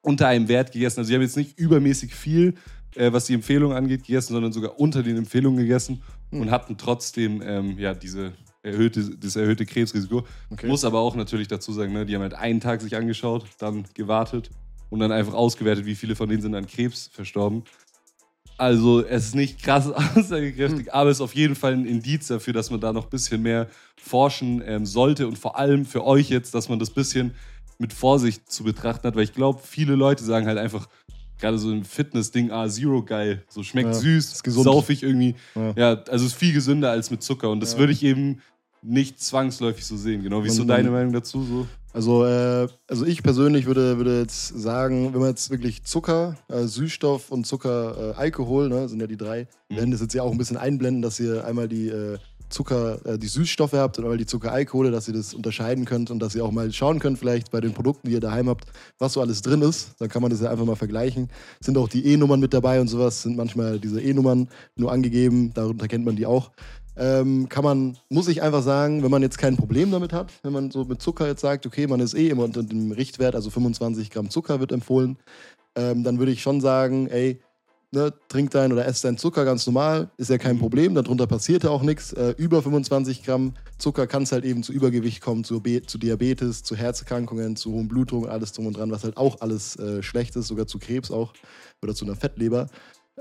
unter 0.00 0.28
einem 0.28 0.48
Wert 0.48 0.72
gegessen. 0.72 1.00
Also 1.00 1.10
die 1.10 1.14
haben 1.14 1.22
jetzt 1.22 1.36
nicht 1.36 1.58
übermäßig 1.58 2.14
viel, 2.14 2.54
äh, 2.94 3.12
was 3.12 3.26
die 3.26 3.34
Empfehlung 3.34 3.72
angeht, 3.72 4.04
gegessen, 4.04 4.32
sondern 4.32 4.52
sogar 4.52 4.80
unter 4.80 5.02
den 5.02 5.18
Empfehlungen 5.18 5.58
gegessen 5.58 6.02
mhm. 6.30 6.42
und 6.42 6.50
hatten 6.50 6.78
trotzdem 6.78 7.42
ähm, 7.44 7.78
ja, 7.78 7.92
diese 7.92 8.32
erhöhte, 8.62 9.16
das 9.16 9.36
erhöhte 9.36 9.66
Krebsrisiko. 9.66 10.24
Okay. 10.50 10.66
Muss 10.66 10.84
aber 10.84 11.00
auch 11.00 11.14
natürlich 11.14 11.48
dazu 11.48 11.72
sagen, 11.72 11.92
ne, 11.92 12.06
die 12.06 12.14
haben 12.14 12.22
halt 12.22 12.34
einen 12.34 12.60
Tag 12.60 12.80
sich 12.80 12.96
angeschaut, 12.96 13.44
dann 13.58 13.84
gewartet 13.94 14.50
und 14.88 15.00
dann 15.00 15.12
einfach 15.12 15.34
ausgewertet, 15.34 15.84
wie 15.84 15.94
viele 15.94 16.16
von 16.16 16.28
denen 16.28 16.42
sind 16.42 16.54
an 16.54 16.66
Krebs 16.66 17.08
verstorben. 17.12 17.64
Also 18.58 19.04
es 19.04 19.26
ist 19.26 19.34
nicht 19.34 19.62
krass 19.62 19.90
aussagekräftig, 20.16 20.86
hm. 20.86 20.92
aber 20.92 21.10
es 21.10 21.18
ist 21.18 21.22
auf 21.22 21.34
jeden 21.34 21.54
Fall 21.54 21.74
ein 21.74 21.86
Indiz 21.86 22.28
dafür, 22.28 22.52
dass 22.52 22.70
man 22.70 22.80
da 22.80 22.92
noch 22.92 23.04
ein 23.04 23.10
bisschen 23.10 23.42
mehr 23.42 23.68
forschen 24.00 24.62
ähm, 24.66 24.86
sollte 24.86 25.26
und 25.26 25.38
vor 25.38 25.58
allem 25.58 25.84
für 25.84 26.04
euch 26.04 26.30
jetzt, 26.30 26.54
dass 26.54 26.68
man 26.68 26.78
das 26.78 26.90
ein 26.90 26.94
bisschen 26.94 27.34
mit 27.78 27.92
Vorsicht 27.92 28.50
zu 28.50 28.64
betrachten 28.64 29.06
hat, 29.06 29.16
weil 29.16 29.24
ich 29.24 29.34
glaube, 29.34 29.60
viele 29.62 29.94
Leute 29.94 30.24
sagen 30.24 30.46
halt 30.46 30.58
einfach, 30.58 30.88
gerade 31.38 31.58
so 31.58 31.70
ein 31.70 31.84
Fitness-Ding, 31.84 32.50
ah, 32.50 32.68
Zero 32.68 33.02
geil, 33.02 33.44
so 33.48 33.62
schmeckt 33.62 33.88
ja, 33.88 33.94
süß, 33.94 34.32
ist 34.32 34.42
gesund. 34.42 34.64
saufig 34.64 35.02
irgendwie. 35.02 35.34
Ja. 35.54 35.72
ja. 35.76 36.02
also 36.08 36.24
ist 36.24 36.34
viel 36.34 36.52
gesünder 36.52 36.90
als 36.90 37.10
mit 37.10 37.22
Zucker 37.22 37.50
und 37.50 37.60
das 37.60 37.74
ja. 37.74 37.78
würde 37.78 37.92
ich 37.92 38.02
eben 38.02 38.40
nicht 38.82 39.20
zwangsläufig 39.20 39.84
so 39.84 39.96
sehen. 39.96 40.22
Genau, 40.22 40.44
wie 40.44 40.48
ist 40.48 40.56
so 40.56 40.64
deine 40.64 40.90
Meinung 40.90 41.12
dazu? 41.12 41.42
So? 41.42 41.66
Also, 41.96 42.26
äh, 42.26 42.68
also 42.88 43.06
ich 43.06 43.22
persönlich 43.22 43.64
würde, 43.64 43.96
würde 43.96 44.20
jetzt 44.20 44.48
sagen, 44.48 45.14
wenn 45.14 45.20
man 45.20 45.30
jetzt 45.30 45.48
wirklich 45.48 45.82
Zucker, 45.84 46.36
äh, 46.48 46.64
Süßstoff 46.64 47.30
und 47.30 47.46
Zucker, 47.46 48.10
äh, 48.10 48.20
Alkohol, 48.20 48.68
ne, 48.68 48.86
sind 48.86 49.00
ja 49.00 49.06
die 49.06 49.16
drei, 49.16 49.48
mhm. 49.70 49.76
werden 49.76 49.90
das 49.92 50.02
jetzt 50.02 50.12
ja 50.12 50.22
auch 50.22 50.30
ein 50.30 50.36
bisschen 50.36 50.58
einblenden, 50.58 51.00
dass 51.00 51.18
ihr 51.18 51.46
einmal 51.46 51.68
die 51.68 51.88
äh, 51.88 52.18
Zucker, 52.50 52.98
äh, 53.06 53.18
die 53.18 53.28
Süßstoffe 53.28 53.72
habt 53.72 53.96
und 53.96 54.04
einmal 54.04 54.18
die 54.18 54.26
Zuckeralkohole, 54.26 54.90
dass 54.90 55.08
ihr 55.08 55.14
das 55.14 55.32
unterscheiden 55.32 55.86
könnt 55.86 56.10
und 56.10 56.18
dass 56.18 56.34
ihr 56.34 56.44
auch 56.44 56.50
mal 56.50 56.70
schauen 56.70 56.98
könnt, 56.98 57.18
vielleicht 57.18 57.50
bei 57.50 57.62
den 57.62 57.72
Produkten, 57.72 58.08
die 58.08 58.12
ihr 58.12 58.20
daheim 58.20 58.50
habt, 58.50 58.66
was 58.98 59.14
so 59.14 59.22
alles 59.22 59.40
drin 59.40 59.62
ist. 59.62 59.92
Dann 59.98 60.10
kann 60.10 60.20
man 60.20 60.30
das 60.30 60.42
ja 60.42 60.50
einfach 60.50 60.66
mal 60.66 60.76
vergleichen. 60.76 61.30
Sind 61.60 61.78
auch 61.78 61.88
die 61.88 62.04
E-Nummern 62.04 62.40
mit 62.40 62.52
dabei 62.52 62.78
und 62.78 62.88
sowas, 62.88 63.22
sind 63.22 63.38
manchmal 63.38 63.80
diese 63.80 64.02
E-Nummern 64.02 64.50
nur 64.76 64.92
angegeben, 64.92 65.54
darunter 65.54 65.88
kennt 65.88 66.04
man 66.04 66.16
die 66.16 66.26
auch 66.26 66.50
ähm, 66.96 67.48
kann 67.48 67.64
man, 67.64 67.98
muss 68.08 68.28
ich 68.28 68.42
einfach 68.42 68.62
sagen, 68.62 69.02
wenn 69.02 69.10
man 69.10 69.22
jetzt 69.22 69.38
kein 69.38 69.56
Problem 69.56 69.90
damit 69.90 70.12
hat, 70.12 70.32
wenn 70.42 70.52
man 70.52 70.70
so 70.70 70.84
mit 70.84 71.02
Zucker 71.02 71.26
jetzt 71.26 71.42
sagt, 71.42 71.66
okay, 71.66 71.86
man 71.86 72.00
ist 72.00 72.14
eh 72.14 72.28
immer 72.28 72.44
unter 72.44 72.62
dem 72.62 72.92
Richtwert, 72.92 73.34
also 73.34 73.50
25 73.50 74.10
Gramm 74.10 74.30
Zucker 74.30 74.60
wird 74.60 74.72
empfohlen, 74.72 75.18
ähm, 75.74 76.04
dann 76.04 76.18
würde 76.18 76.32
ich 76.32 76.42
schon 76.42 76.60
sagen, 76.60 77.08
ey, 77.08 77.40
ne, 77.92 78.12
trink 78.28 78.50
dein 78.50 78.72
oder 78.72 78.86
ess 78.86 79.00
dein 79.00 79.18
Zucker 79.18 79.44
ganz 79.44 79.66
normal, 79.66 80.10
ist 80.16 80.30
ja 80.30 80.38
kein 80.38 80.58
Problem, 80.58 80.94
darunter 80.94 81.26
passiert 81.26 81.64
ja 81.64 81.70
auch 81.70 81.82
nichts. 81.82 82.12
Äh, 82.12 82.34
über 82.36 82.62
25 82.62 83.22
Gramm 83.24 83.54
Zucker 83.78 84.06
kann 84.06 84.22
es 84.22 84.32
halt 84.32 84.44
eben 84.44 84.62
zu 84.62 84.72
Übergewicht 84.72 85.20
kommen, 85.20 85.44
zu, 85.44 85.60
zu, 85.60 85.98
Diabetes, 85.98 86.62
zu 86.62 86.76
Herzerkrankungen, 86.76 87.56
zu 87.56 87.72
hohen 87.72 87.88
Blutungen, 87.88 88.30
alles 88.30 88.52
drum 88.52 88.66
und 88.66 88.76
dran, 88.76 88.90
was 88.90 89.04
halt 89.04 89.16
auch 89.16 89.40
alles 89.40 89.76
äh, 89.76 90.02
schlecht 90.02 90.36
ist, 90.36 90.46
sogar 90.46 90.66
zu 90.66 90.78
Krebs 90.78 91.10
auch 91.10 91.32
oder 91.82 91.94
zu 91.94 92.04
einer 92.04 92.16
Fettleber. 92.16 92.68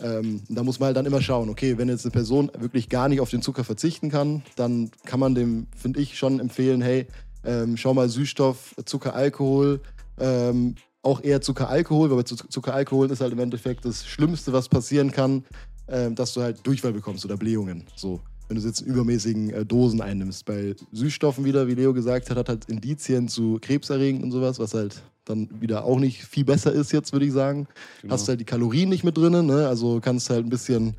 Ähm, 0.01 0.42
da 0.50 0.63
muss 0.63 0.80
man 0.80 0.88
halt 0.88 0.97
dann 0.97 1.06
immer 1.06 1.21
schauen, 1.21 1.50
okay, 1.50 1.77
wenn 1.77 1.88
jetzt 1.88 2.06
eine 2.06 2.12
Person 2.12 2.51
wirklich 2.57 2.89
gar 2.89 3.07
nicht 3.07 3.21
auf 3.21 3.30
den 3.30 3.42
Zucker 3.42 3.63
verzichten 3.63 4.09
kann, 4.09 4.44
dann 4.56 4.92
kann 5.06 5.19
man 5.19 5.36
dem, 5.36 5.68
finde 5.75 6.01
ich, 6.01 6.18
schon 6.18 6.39
empfehlen, 6.39 6.81
hey, 6.81 7.07
ähm, 7.45 7.77
schau 7.77 7.94
mal 7.94 8.09
Süßstoff, 8.09 8.75
Zucker, 8.86 9.15
Alkohol, 9.15 9.81
ähm, 10.19 10.75
auch 11.01 11.24
eher 11.24 11.39
Zuckeralkohol, 11.39 12.09
weil 12.09 12.18
bei 12.18 12.24
Zuckeralkohol 12.24 13.12
ist 13.12 13.21
halt 13.21 13.31
im 13.31 13.39
Endeffekt 13.39 13.86
das 13.86 14.06
Schlimmste, 14.06 14.51
was 14.51 14.68
passieren 14.68 15.12
kann, 15.12 15.45
ähm, 15.88 16.15
dass 16.15 16.33
du 16.33 16.41
halt 16.41 16.65
Durchfall 16.65 16.94
bekommst 16.94 17.24
oder 17.25 17.38
Blähungen. 17.38 17.86
So, 17.95 18.21
wenn 18.47 18.57
du 18.57 18.63
jetzt 18.63 18.81
in 18.81 18.88
übermäßigen 18.88 19.50
äh, 19.51 19.65
Dosen 19.65 20.01
einnimmst. 20.01 20.45
Bei 20.45 20.75
Süßstoffen 20.92 21.45
wieder, 21.45 21.68
wie 21.68 21.75
Leo 21.75 21.94
gesagt 21.94 22.30
hat, 22.30 22.38
hat 22.38 22.50
halt 22.50 22.65
Indizien 22.65 23.27
zu 23.27 23.59
Krebserregend 23.62 24.24
und 24.24 24.31
sowas, 24.31 24.59
was 24.59 24.74
halt 24.74 25.03
dann 25.25 25.50
wieder 25.59 25.86
auch 25.86 26.00
nicht 26.00 26.24
viel 26.24 26.45
besser 26.45 26.71
ist 26.71 26.92
jetzt, 26.92 27.12
würde 27.12 27.25
ich 27.25 27.33
sagen. 27.33 27.68
Genau. 28.01 28.13
Hast 28.13 28.27
halt 28.27 28.39
die 28.39 28.45
Kalorien 28.45 28.89
nicht 28.89 29.03
mit 29.03 29.18
drin, 29.18 29.45
ne? 29.45 29.68
also 29.68 30.00
kannst 30.00 30.30
halt 30.30 30.45
ein 30.45 30.50
bisschen 30.50 30.95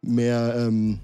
mehr 0.00 0.54
ähm, 0.56 1.00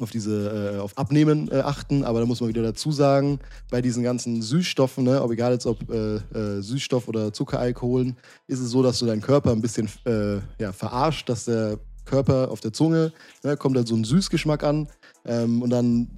auf 0.00 0.10
diese 0.10 0.76
äh, 0.76 0.78
auf 0.78 0.96
Abnehmen 0.96 1.50
äh, 1.50 1.60
achten, 1.60 2.04
aber 2.04 2.20
da 2.20 2.26
muss 2.26 2.40
man 2.40 2.48
wieder 2.48 2.62
dazu 2.62 2.92
sagen, 2.92 3.40
bei 3.70 3.82
diesen 3.82 4.02
ganzen 4.02 4.42
Süßstoffen, 4.42 5.04
ne, 5.04 5.22
ob 5.22 5.32
egal 5.32 5.52
jetzt 5.52 5.66
ob 5.66 5.90
äh, 5.90 6.16
äh 6.16 6.62
Süßstoff 6.62 7.08
oder 7.08 7.32
Zuckeralkoholen, 7.32 8.16
ist 8.46 8.60
es 8.60 8.70
so, 8.70 8.82
dass 8.82 8.98
du 8.98 9.06
deinen 9.06 9.22
Körper 9.22 9.50
ein 9.50 9.60
bisschen 9.60 9.88
äh, 10.04 10.36
ja, 10.60 10.72
verarscht, 10.72 11.28
dass 11.28 11.46
der 11.46 11.78
Körper 12.08 12.50
auf 12.50 12.60
der 12.60 12.72
Zunge 12.72 13.12
ne, 13.44 13.56
kommt 13.56 13.76
halt 13.76 13.86
so 13.86 13.94
ein 13.94 14.04
Süßgeschmack 14.04 14.64
an 14.64 14.88
ähm, 15.24 15.62
und 15.62 15.70
dann 15.70 16.08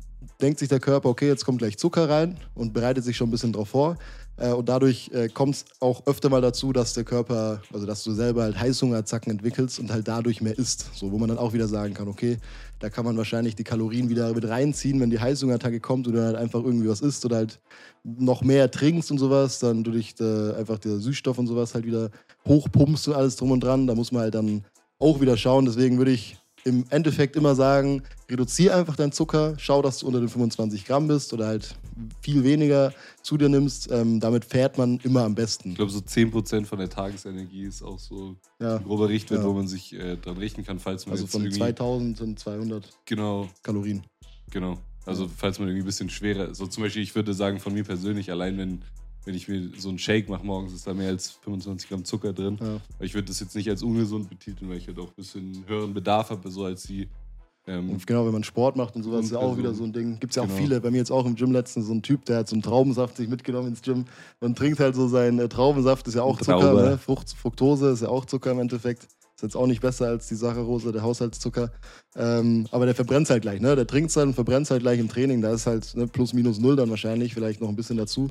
denkt 0.41 0.59
sich 0.59 0.69
der 0.69 0.81
Körper, 0.81 1.09
okay, 1.09 1.27
jetzt 1.27 1.45
kommt 1.45 1.59
gleich 1.59 1.77
Zucker 1.77 2.09
rein 2.09 2.39
und 2.55 2.73
bereitet 2.73 3.05
sich 3.05 3.17
schon 3.17 3.29
ein 3.29 3.31
bisschen 3.31 3.53
drauf 3.53 3.69
vor. 3.69 3.97
Äh, 4.37 4.53
und 4.53 4.69
dadurch 4.69 5.11
äh, 5.13 5.29
kommt 5.29 5.57
es 5.57 5.65
auch 5.81 6.07
öfter 6.07 6.31
mal 6.31 6.41
dazu, 6.41 6.73
dass 6.73 6.95
der 6.95 7.05
Körper, 7.05 7.61
also 7.73 7.87
dass 7.87 8.03
du 8.03 8.13
selber 8.13 8.43
halt 8.43 8.59
Heißhungerzacken 8.59 9.31
entwickelst 9.31 9.79
und 9.79 9.93
halt 9.93 10.09
dadurch 10.09 10.41
mehr 10.41 10.59
isst. 10.59 10.91
So, 10.95 11.13
wo 11.13 11.19
man 11.19 11.29
dann 11.29 11.39
auch 11.39 11.53
wieder 11.53 11.69
sagen 11.69 11.95
kann, 11.95 12.09
okay, 12.09 12.39
da 12.79 12.89
kann 12.89 13.05
man 13.05 13.17
wahrscheinlich 13.17 13.55
die 13.55 13.65
Kalorien 13.65 14.09
wieder 14.09 14.33
mit 14.33 14.49
reinziehen, 14.49 15.01
wenn 15.01 15.11
die 15.11 15.21
Heißhungerattacke 15.21 15.81
kommt 15.81 16.09
oder 16.09 16.25
halt 16.25 16.37
einfach 16.37 16.65
irgendwie 16.65 16.89
was 16.89 17.03
isst 17.03 17.25
oder 17.27 17.37
halt 17.37 17.61
noch 18.03 18.43
mehr 18.43 18.71
trinkst 18.71 19.11
und 19.11 19.19
sowas, 19.19 19.59
dann 19.59 19.85
du 19.85 19.91
dich 19.91 20.19
äh, 20.21 20.55
einfach 20.55 20.79
der 20.79 20.99
Süßstoff 20.99 21.39
und 21.39 21.47
sowas 21.47 21.75
halt 21.75 21.85
wieder 21.85 22.11
hochpumpst 22.47 23.09
und 23.09 23.15
alles 23.15 23.37
drum 23.37 23.51
und 23.51 23.63
dran. 23.63 23.87
Da 23.87 23.95
muss 23.95 24.11
man 24.11 24.23
halt 24.23 24.35
dann 24.35 24.65
auch 25.01 25.21
wieder 25.21 25.37
schauen. 25.37 25.65
Deswegen 25.65 25.99
würde 25.99 26.13
ich 26.13 26.37
im 26.65 26.85
Endeffekt 26.91 27.37
immer 27.37 27.55
sagen, 27.55 28.03
reduziere 28.31 28.75
einfach 28.75 28.97
deinen 28.97 29.13
Zucker, 29.13 29.55
schau, 29.59 29.83
dass 29.83 29.99
du 29.99 30.07
unter 30.07 30.21
den 30.21 30.29
25 30.29 30.85
Gramm 30.85 31.09
bist 31.09 31.33
oder 31.33 31.47
halt 31.47 31.75
viel 32.21 32.45
weniger 32.45 32.93
zu 33.23 33.37
dir 33.37 33.49
nimmst. 33.49 33.91
Ähm, 33.91 34.21
damit 34.21 34.45
fährt 34.45 34.79
man 34.79 34.99
immer 35.03 35.25
am 35.25 35.35
besten. 35.35 35.71
Ich 35.71 35.77
glaube, 35.77 35.91
so 35.91 36.01
10% 36.01 36.67
von 36.67 36.79
der 36.79 36.91
Tagesenergie 36.91 37.65
ist 37.65 37.83
auch 37.83 37.99
so 37.99 38.37
ja. 38.61 38.77
ein 38.77 38.85
grober 38.85 39.09
Richtwert, 39.09 39.41
ja. 39.41 39.47
wo 39.47 39.53
man 39.53 39.69
sich 39.69 39.95
äh, 39.95 40.17
dran 40.17 40.37
richten 40.37 40.65
kann, 40.65 40.79
falls 40.79 41.07
man 41.07 41.13
Also 41.13 41.27
von 41.27 41.51
2000 41.51 42.19
sind 42.19 42.39
200 42.39 42.89
genau. 43.07 43.49
Kalorien. 43.63 44.05
Genau. 44.51 44.79
Also 45.07 45.29
falls 45.35 45.59
man 45.59 45.69
irgendwie 45.69 45.85
ein 45.85 45.87
bisschen 45.87 46.11
schwerer, 46.11 46.55
so 46.55 46.67
zum 46.67 46.83
Beispiel, 46.83 47.03
ich 47.03 47.15
würde 47.15 47.33
sagen, 47.33 47.59
von 47.59 47.73
mir 47.73 47.85
persönlich, 47.85 48.31
allein 48.31 48.59
wenn 48.59 48.83
wenn 49.25 49.35
ich 49.35 49.49
mir 49.49 49.71
so 49.77 49.89
einen 49.89 49.99
Shake 49.99 50.29
mache 50.29 50.45
morgens, 50.45 50.73
ist 50.73 50.87
da 50.87 50.95
mehr 50.95 51.09
als 51.09 51.31
25 51.31 51.89
Gramm 51.89 52.05
Zucker 52.05 52.33
drin. 52.33 52.59
Ja. 52.61 52.81
Ich 53.01 53.15
würde 53.15 53.29
das 53.29 53.41
jetzt 53.41 53.55
nicht 53.55 53.69
als 53.69 53.83
ungesund 53.83 54.29
betiteln, 54.29 54.71
weil 54.71 54.79
ich 54.79 54.87
halt 54.87 54.99
auch 54.99 55.09
ein 55.09 55.17
bisschen 55.17 55.65
höheren 55.67 55.93
Bedarf 55.93 56.31
habe, 56.31 56.51
so 56.51 56.65
als 56.65 56.85
die. 56.85 57.09
Ähm, 57.67 57.91
und 57.91 58.07
genau, 58.07 58.25
wenn 58.25 58.33
man 58.33 58.45
Sport 58.45 58.77
macht 58.77 58.97
und 58.97 59.03
sowas, 59.03 59.27
ist 59.27 59.33
ja 59.33 59.39
auch 59.39 59.59
wieder 59.59 59.75
so 59.75 59.85
ein 59.85 59.93
Ding. 59.93 60.19
Gibt 60.19 60.33
es 60.33 60.37
ja 60.37 60.43
auch 60.43 60.47
genau. 60.47 60.59
viele. 60.59 60.81
Bei 60.81 60.91
mir 60.91 60.97
jetzt 60.97 61.13
auch 61.13 61.27
im 61.27 61.35
Gym 61.35 61.53
letztens 61.53 61.87
so 61.87 61.93
ein 61.93 62.03
Typ, 62.03 62.25
der 62.25 62.39
hat 62.39 62.49
so 62.49 62.55
einen 62.55 62.63
Traubensaft 62.63 63.19
sich 63.19 63.29
mitgenommen 63.29 63.69
ins 63.69 63.83
Gym 63.83 64.07
und 64.41 64.57
trinkt 64.57 64.81
halt 64.81 64.95
so 64.95 65.07
seinen 65.07 65.39
äh, 65.39 65.49
Traubensaft, 65.49 66.09
ist 66.09 66.15
ja 66.15 66.23
auch 66.23 66.41
Zucker, 66.41 66.73
ne? 66.75 66.99
Frucht, 66.99 67.35
Fructose 67.35 67.91
ist 67.91 68.03
ja 68.03 68.09
auch 68.09 68.25
Zucker 68.25 68.53
im 68.53 68.61
Endeffekt. 68.61 69.07
Ist 69.41 69.45
jetzt 69.45 69.57
auch 69.57 69.67
nicht 69.67 69.81
besser 69.81 70.07
als 70.09 70.29
die 70.29 70.35
Saccharose, 70.35 70.93
der 70.93 71.01
Haushaltszucker. 71.01 71.73
Ähm, 72.15 72.67
aber 72.73 72.85
der 72.85 72.95
verbrennt 72.95 73.31
halt 73.31 73.41
gleich, 73.41 73.59
ne? 73.59 73.75
Der 73.75 73.87
trinkt 73.87 74.11
es 74.11 74.17
halt 74.19 74.27
und 74.27 74.35
verbrennt 74.35 74.69
halt 74.71 74.83
gleich 74.83 75.01
im 75.01 75.09
Training. 75.09 75.41
Da 75.41 75.55
ist 75.55 75.67
halt 75.67 75.97
ne, 75.97 76.07
plus 76.07 76.35
minus 76.35 76.59
null 76.59 76.77
dann 76.77 76.91
wahrscheinlich, 76.91 77.33
vielleicht 77.33 77.59
noch 77.63 77.71
ein 77.71 77.75
bisschen 77.75 77.97
dazu. 77.97 78.29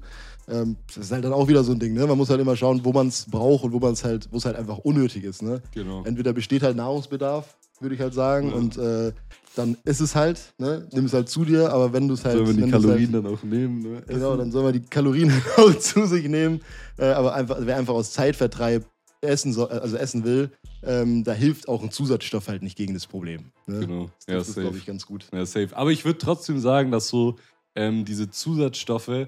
Ähm, 0.47 0.75
das 0.85 1.05
ist 1.05 1.11
halt 1.11 1.25
dann 1.25 1.33
auch 1.33 1.47
wieder 1.47 1.63
so 1.63 1.71
ein 1.71 1.79
Ding, 1.79 1.95
ne? 1.95 2.05
Man 2.05 2.15
muss 2.15 2.29
halt 2.29 2.39
immer 2.39 2.55
schauen, 2.55 2.85
wo 2.85 2.93
man 2.93 3.07
es 3.07 3.25
braucht 3.25 3.63
und 3.63 3.71
wo 3.71 3.79
man 3.79 3.93
es 3.93 4.03
halt, 4.03 4.27
wo 4.29 4.37
es 4.37 4.45
halt 4.45 4.55
einfach 4.55 4.77
unnötig 4.77 5.23
ist, 5.23 5.41
ne? 5.41 5.63
Genau. 5.73 6.03
Entweder 6.03 6.31
besteht 6.31 6.61
halt 6.61 6.77
Nahrungsbedarf, 6.77 7.57
würde 7.79 7.95
ich 7.95 8.01
halt 8.01 8.13
sagen, 8.13 8.49
ja. 8.49 8.55
und 8.55 8.77
äh, 8.77 9.11
dann 9.55 9.77
ist 9.85 10.01
es 10.01 10.13
halt, 10.13 10.53
ne? 10.59 10.87
Nimm 10.93 11.05
es 11.05 11.13
halt 11.13 11.27
zu 11.27 11.43
dir, 11.43 11.73
aber 11.73 11.91
wenn 11.91 12.07
du 12.07 12.13
es 12.13 12.23
halt. 12.23 12.35
Sollen 12.35 12.55
wir 12.55 12.65
die 12.65 12.71
Kalorien 12.71 13.13
halt, 13.13 13.25
dann 13.25 13.33
auch 13.33 13.41
nehmen, 13.41 13.81
ne? 13.81 14.03
Genau, 14.05 14.37
dann 14.37 14.51
soll 14.51 14.61
man 14.61 14.73
die 14.73 14.81
Kalorien 14.81 15.33
auch 15.57 15.73
zu 15.73 16.05
sich 16.05 16.29
nehmen. 16.29 16.61
Äh, 16.99 17.05
aber 17.05 17.33
einfach, 17.33 17.57
wer 17.61 17.77
einfach 17.77 17.95
aus 17.95 18.11
Zeitvertreib 18.11 18.85
essen, 19.21 19.53
soll, 19.53 19.67
also 19.67 19.97
essen 19.97 20.23
will, 20.23 20.51
ähm, 20.83 21.23
da 21.23 21.33
hilft 21.33 21.67
auch 21.67 21.83
ein 21.83 21.91
Zusatzstoff 21.91 22.47
halt 22.47 22.63
nicht 22.63 22.77
gegen 22.77 22.93
das 22.93 23.07
Problem. 23.07 23.51
Ne? 23.67 23.79
Genau. 23.79 24.09
Das, 24.25 24.27
ja, 24.27 24.37
ist, 24.39 24.55
glaube 24.55 24.77
ich, 24.77 24.85
ganz 24.85 25.05
gut. 25.05 25.25
Ja, 25.33 25.45
safe. 25.45 25.75
Aber 25.75 25.91
ich 25.91 26.05
würde 26.05 26.19
trotzdem 26.19 26.59
sagen, 26.59 26.91
dass 26.91 27.07
so 27.07 27.35
ähm, 27.75 28.05
diese 28.05 28.29
Zusatzstoffe 28.29 29.27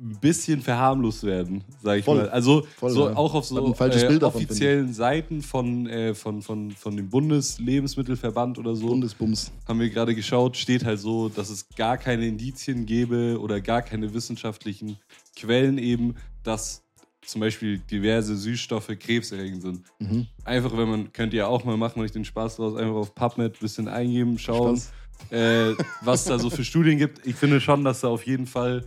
ein 0.00 0.18
bisschen 0.18 0.62
verharmlost 0.62 1.24
werden, 1.24 1.62
sag 1.82 1.98
ich 1.98 2.04
Voll. 2.06 2.16
mal. 2.16 2.30
Also 2.30 2.66
Voll, 2.78 2.90
so 2.90 3.08
ja. 3.08 3.16
auch 3.16 3.34
auf 3.34 3.44
so 3.44 3.74
äh, 3.74 4.18
davon, 4.18 4.22
offiziellen 4.22 4.94
Seiten 4.94 5.42
von, 5.42 5.86
äh, 5.86 6.14
von, 6.14 6.40
von, 6.40 6.70
von 6.70 6.96
dem 6.96 7.10
Bundeslebensmittelverband 7.10 8.58
oder 8.58 8.74
so 8.74 8.86
Bundesbums. 8.86 9.52
haben 9.68 9.78
wir 9.78 9.90
gerade 9.90 10.14
geschaut, 10.14 10.56
steht 10.56 10.86
halt 10.86 11.00
so, 11.00 11.28
dass 11.28 11.50
es 11.50 11.68
gar 11.76 11.98
keine 11.98 12.26
Indizien 12.26 12.86
gäbe 12.86 13.38
oder 13.38 13.60
gar 13.60 13.82
keine 13.82 14.14
wissenschaftlichen 14.14 14.96
Quellen 15.36 15.76
eben, 15.76 16.14
dass 16.42 16.82
zum 17.24 17.40
Beispiel 17.40 17.78
diverse 17.78 18.36
Süßstoffe 18.36 18.90
krebserregend 18.98 19.62
sind. 19.62 19.82
Mhm. 19.98 20.26
Einfach, 20.44 20.76
wenn 20.76 20.88
man, 20.88 21.12
könnt 21.12 21.34
ihr 21.34 21.48
auch 21.48 21.64
mal 21.64 21.76
machen, 21.76 22.00
euch 22.00 22.12
den 22.12 22.24
Spaß 22.24 22.56
draus, 22.56 22.76
einfach 22.76 22.94
auf 22.94 23.14
PubMed 23.14 23.56
ein 23.56 23.60
bisschen 23.60 23.88
eingeben, 23.88 24.38
schauen, 24.38 24.80
äh, 25.30 25.74
was 26.02 26.24
da 26.24 26.38
so 26.38 26.50
für 26.50 26.64
Studien 26.64 26.98
gibt. 26.98 27.26
Ich 27.26 27.36
finde 27.36 27.60
schon, 27.60 27.84
dass 27.84 28.00
da 28.00 28.08
auf 28.08 28.26
jeden 28.26 28.46
Fall 28.46 28.84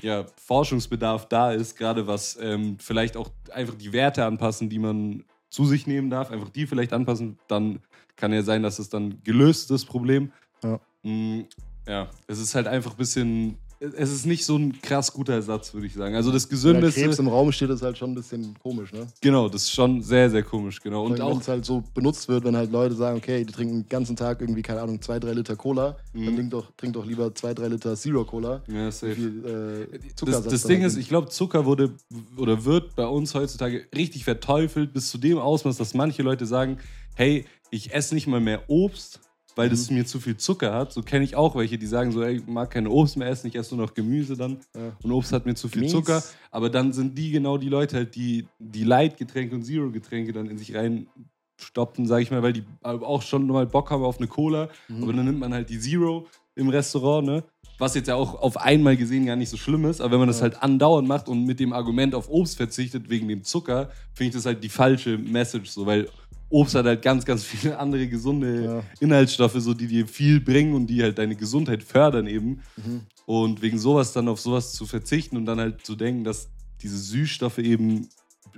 ja, 0.00 0.26
Forschungsbedarf 0.36 1.28
da 1.28 1.52
ist, 1.52 1.76
gerade 1.76 2.06
was 2.06 2.38
ähm, 2.40 2.76
vielleicht 2.78 3.16
auch 3.16 3.30
einfach 3.52 3.74
die 3.74 3.92
Werte 3.92 4.24
anpassen, 4.24 4.68
die 4.68 4.78
man 4.78 5.24
zu 5.48 5.64
sich 5.64 5.86
nehmen 5.86 6.10
darf, 6.10 6.30
einfach 6.30 6.50
die 6.50 6.66
vielleicht 6.66 6.92
anpassen, 6.92 7.38
dann 7.48 7.80
kann 8.16 8.32
ja 8.32 8.42
sein, 8.42 8.62
dass 8.62 8.78
es 8.78 8.88
dann 8.88 9.22
gelöst 9.24 9.62
ist, 9.62 9.70
das 9.70 9.84
Problem. 9.84 10.32
Ja. 10.62 10.80
Mm, 11.02 11.42
ja, 11.86 12.10
es 12.26 12.38
ist 12.38 12.54
halt 12.54 12.66
einfach 12.66 12.92
ein 12.92 12.96
bisschen, 12.96 13.58
es 13.80 14.10
ist 14.12 14.26
nicht 14.26 14.44
so 14.44 14.56
ein 14.56 14.80
krass 14.80 15.12
guter 15.12 15.34
Ersatz, 15.34 15.74
würde 15.74 15.86
ich 15.86 15.94
sagen. 15.94 16.14
Also 16.14 16.30
das 16.32 16.44
Wenn 16.44 16.50
da 16.50 16.80
Krebs 16.80 16.94
Gesündeste, 16.94 17.22
im 17.22 17.28
Raum 17.28 17.52
steht, 17.52 17.70
ist 17.70 17.82
halt 17.82 17.98
schon 17.98 18.12
ein 18.12 18.14
bisschen 18.14 18.54
komisch, 18.62 18.92
ne? 18.92 19.06
genau, 19.20 19.48
das 19.48 19.62
ist 19.62 19.72
schon 19.72 20.02
sehr, 20.02 20.30
sehr 20.30 20.42
komisch, 20.42 20.80
genau. 20.80 21.04
Und 21.04 21.14
wenn 21.14 21.20
auch, 21.20 21.40
es 21.40 21.48
halt 21.48 21.64
so 21.64 21.82
benutzt 21.94 22.28
wird, 22.28 22.44
wenn 22.44 22.56
halt 22.56 22.70
Leute 22.72 22.94
sagen, 22.94 23.18
okay, 23.18 23.44
die 23.44 23.52
trinken 23.52 23.82
den 23.82 23.88
ganzen 23.88 24.16
Tag 24.16 24.40
irgendwie, 24.40 24.62
keine 24.62 24.80
Ahnung, 24.80 25.00
zwei, 25.02 25.18
drei 25.18 25.32
Liter 25.32 25.56
Cola, 25.56 25.96
dann 26.12 26.22
Mhm. 26.22 26.36
trink 26.36 26.50
doch, 26.50 26.72
trink 26.76 26.92
doch 26.94 27.04
lieber 27.04 27.34
zwei, 27.34 27.54
drei 27.54 27.68
Liter 27.68 27.94
Zero 27.96 28.24
Cola. 28.24 28.62
ja, 28.68 28.90
safe. 28.90 29.14
viel 29.14 29.88
äh, 29.92 29.98
Das, 30.24 30.42
das 30.44 30.62
da 30.62 30.68
Ding 30.68 30.78
drin 30.78 30.86
ist, 30.86 30.96
ich 30.96 31.08
glaube, 31.08 31.28
Zucker 31.28 31.66
wurde 31.66 31.94
oder 32.36 32.64
wird 32.64 32.94
bei 32.96 33.06
uns 33.06 33.34
heutzutage 33.34 33.86
richtig 33.94 34.24
verteufelt, 34.24 34.92
bis 34.92 35.10
zu 35.10 35.18
dem 35.18 35.38
Ausmaß, 35.38 35.76
dass 35.76 35.94
manche 35.94 36.22
Leute 36.22 36.46
sagen, 36.46 36.78
hey, 37.14 37.44
ich 37.70 37.92
esse 37.92 38.14
nicht 38.14 38.26
mal 38.26 38.40
mehr 38.40 38.68
Obst, 38.68 39.20
weil 39.56 39.68
das 39.68 39.90
Mhm. 39.90 39.96
mir 39.98 40.06
zu 40.06 40.20
viel 40.20 40.36
Zucker 40.36 40.72
hat. 40.72 40.92
So 40.92 41.02
kenne 41.02 41.24
ich 41.24 41.36
auch 41.36 41.54
welche, 41.56 41.78
die 41.78 41.86
sagen 41.86 42.12
so, 42.12 42.22
ey, 42.22 42.36
ich 42.36 42.46
mag 42.46 42.70
keine 42.70 42.90
Obst 42.90 43.16
mehr 43.16 43.28
essen, 43.28 43.46
ich 43.48 43.56
esse 43.56 43.76
nur 43.76 43.86
noch 43.86 43.94
Gemüse 43.94 44.36
dann. 44.36 44.58
Ja. 44.74 44.92
Und 45.02 45.12
Obst 45.12 45.32
hat 45.32 45.46
mir 45.46 45.54
zu 45.54 45.68
viel 45.68 45.82
Mies. 45.82 45.92
Zucker. 45.92 46.22
Aber 46.50 46.70
dann 46.70 46.92
sind 46.92 47.16
die 47.16 47.30
genau 47.30 47.58
die 47.58 47.68
Leute 47.68 47.96
halt, 47.96 48.14
die 48.14 48.46
die 48.58 48.84
Light-Getränke 48.84 49.54
und 49.54 49.62
Zero-Getränke 49.64 50.32
dann 50.32 50.46
in 50.50 50.58
sich 50.58 50.74
reinstopfen, 50.74 52.06
sage 52.06 52.22
ich 52.22 52.30
mal, 52.30 52.42
weil 52.42 52.52
die 52.52 52.64
auch 52.82 53.22
schon 53.22 53.46
mal 53.46 53.66
Bock 53.66 53.90
haben 53.90 54.02
auf 54.02 54.18
eine 54.18 54.26
Cola. 54.26 54.68
Mhm. 54.88 55.02
Aber 55.02 55.12
dann 55.12 55.24
nimmt 55.24 55.40
man 55.40 55.52
halt 55.54 55.70
die 55.70 55.78
Zero 55.78 56.26
im 56.56 56.68
Restaurant, 56.68 57.26
ne? 57.26 57.44
Was 57.78 57.96
jetzt 57.96 58.06
ja 58.06 58.14
auch 58.14 58.40
auf 58.40 58.56
einmal 58.56 58.96
gesehen 58.96 59.26
gar 59.26 59.34
nicht 59.34 59.48
so 59.48 59.56
schlimm 59.56 59.84
ist, 59.86 60.00
aber 60.00 60.12
wenn 60.12 60.20
man 60.20 60.28
das 60.28 60.40
halt 60.42 60.62
andauernd 60.62 61.08
macht 61.08 61.28
und 61.28 61.44
mit 61.44 61.58
dem 61.58 61.72
Argument 61.72 62.14
auf 62.14 62.30
Obst 62.30 62.56
verzichtet 62.56 63.10
wegen 63.10 63.26
dem 63.26 63.42
Zucker, 63.42 63.90
finde 64.12 64.28
ich 64.28 64.34
das 64.34 64.46
halt 64.46 64.62
die 64.62 64.68
falsche 64.68 65.18
Message, 65.18 65.70
so, 65.70 65.84
weil 65.84 66.08
Obst 66.48 66.74
hat 66.74 66.86
halt 66.86 67.02
ganz, 67.02 67.24
ganz 67.24 67.44
viele 67.44 67.78
andere 67.78 68.06
gesunde 68.08 68.64
Ja. 68.64 68.82
Inhaltsstoffe, 69.00 69.56
so 69.58 69.74
die 69.74 69.86
dir 69.86 70.06
viel 70.06 70.40
bringen 70.40 70.74
und 70.74 70.86
die 70.86 71.02
halt 71.02 71.18
deine 71.18 71.36
Gesundheit 71.36 71.82
fördern 71.82 72.26
eben. 72.26 72.60
Mhm. 72.76 73.02
Und 73.26 73.62
wegen 73.62 73.78
sowas 73.78 74.12
dann 74.12 74.28
auf 74.28 74.40
sowas 74.40 74.72
zu 74.72 74.86
verzichten 74.86 75.36
und 75.36 75.46
dann 75.46 75.58
halt 75.58 75.84
zu 75.84 75.96
denken, 75.96 76.24
dass 76.24 76.48
diese 76.82 76.98
Süßstoffe 76.98 77.58
eben 77.58 78.08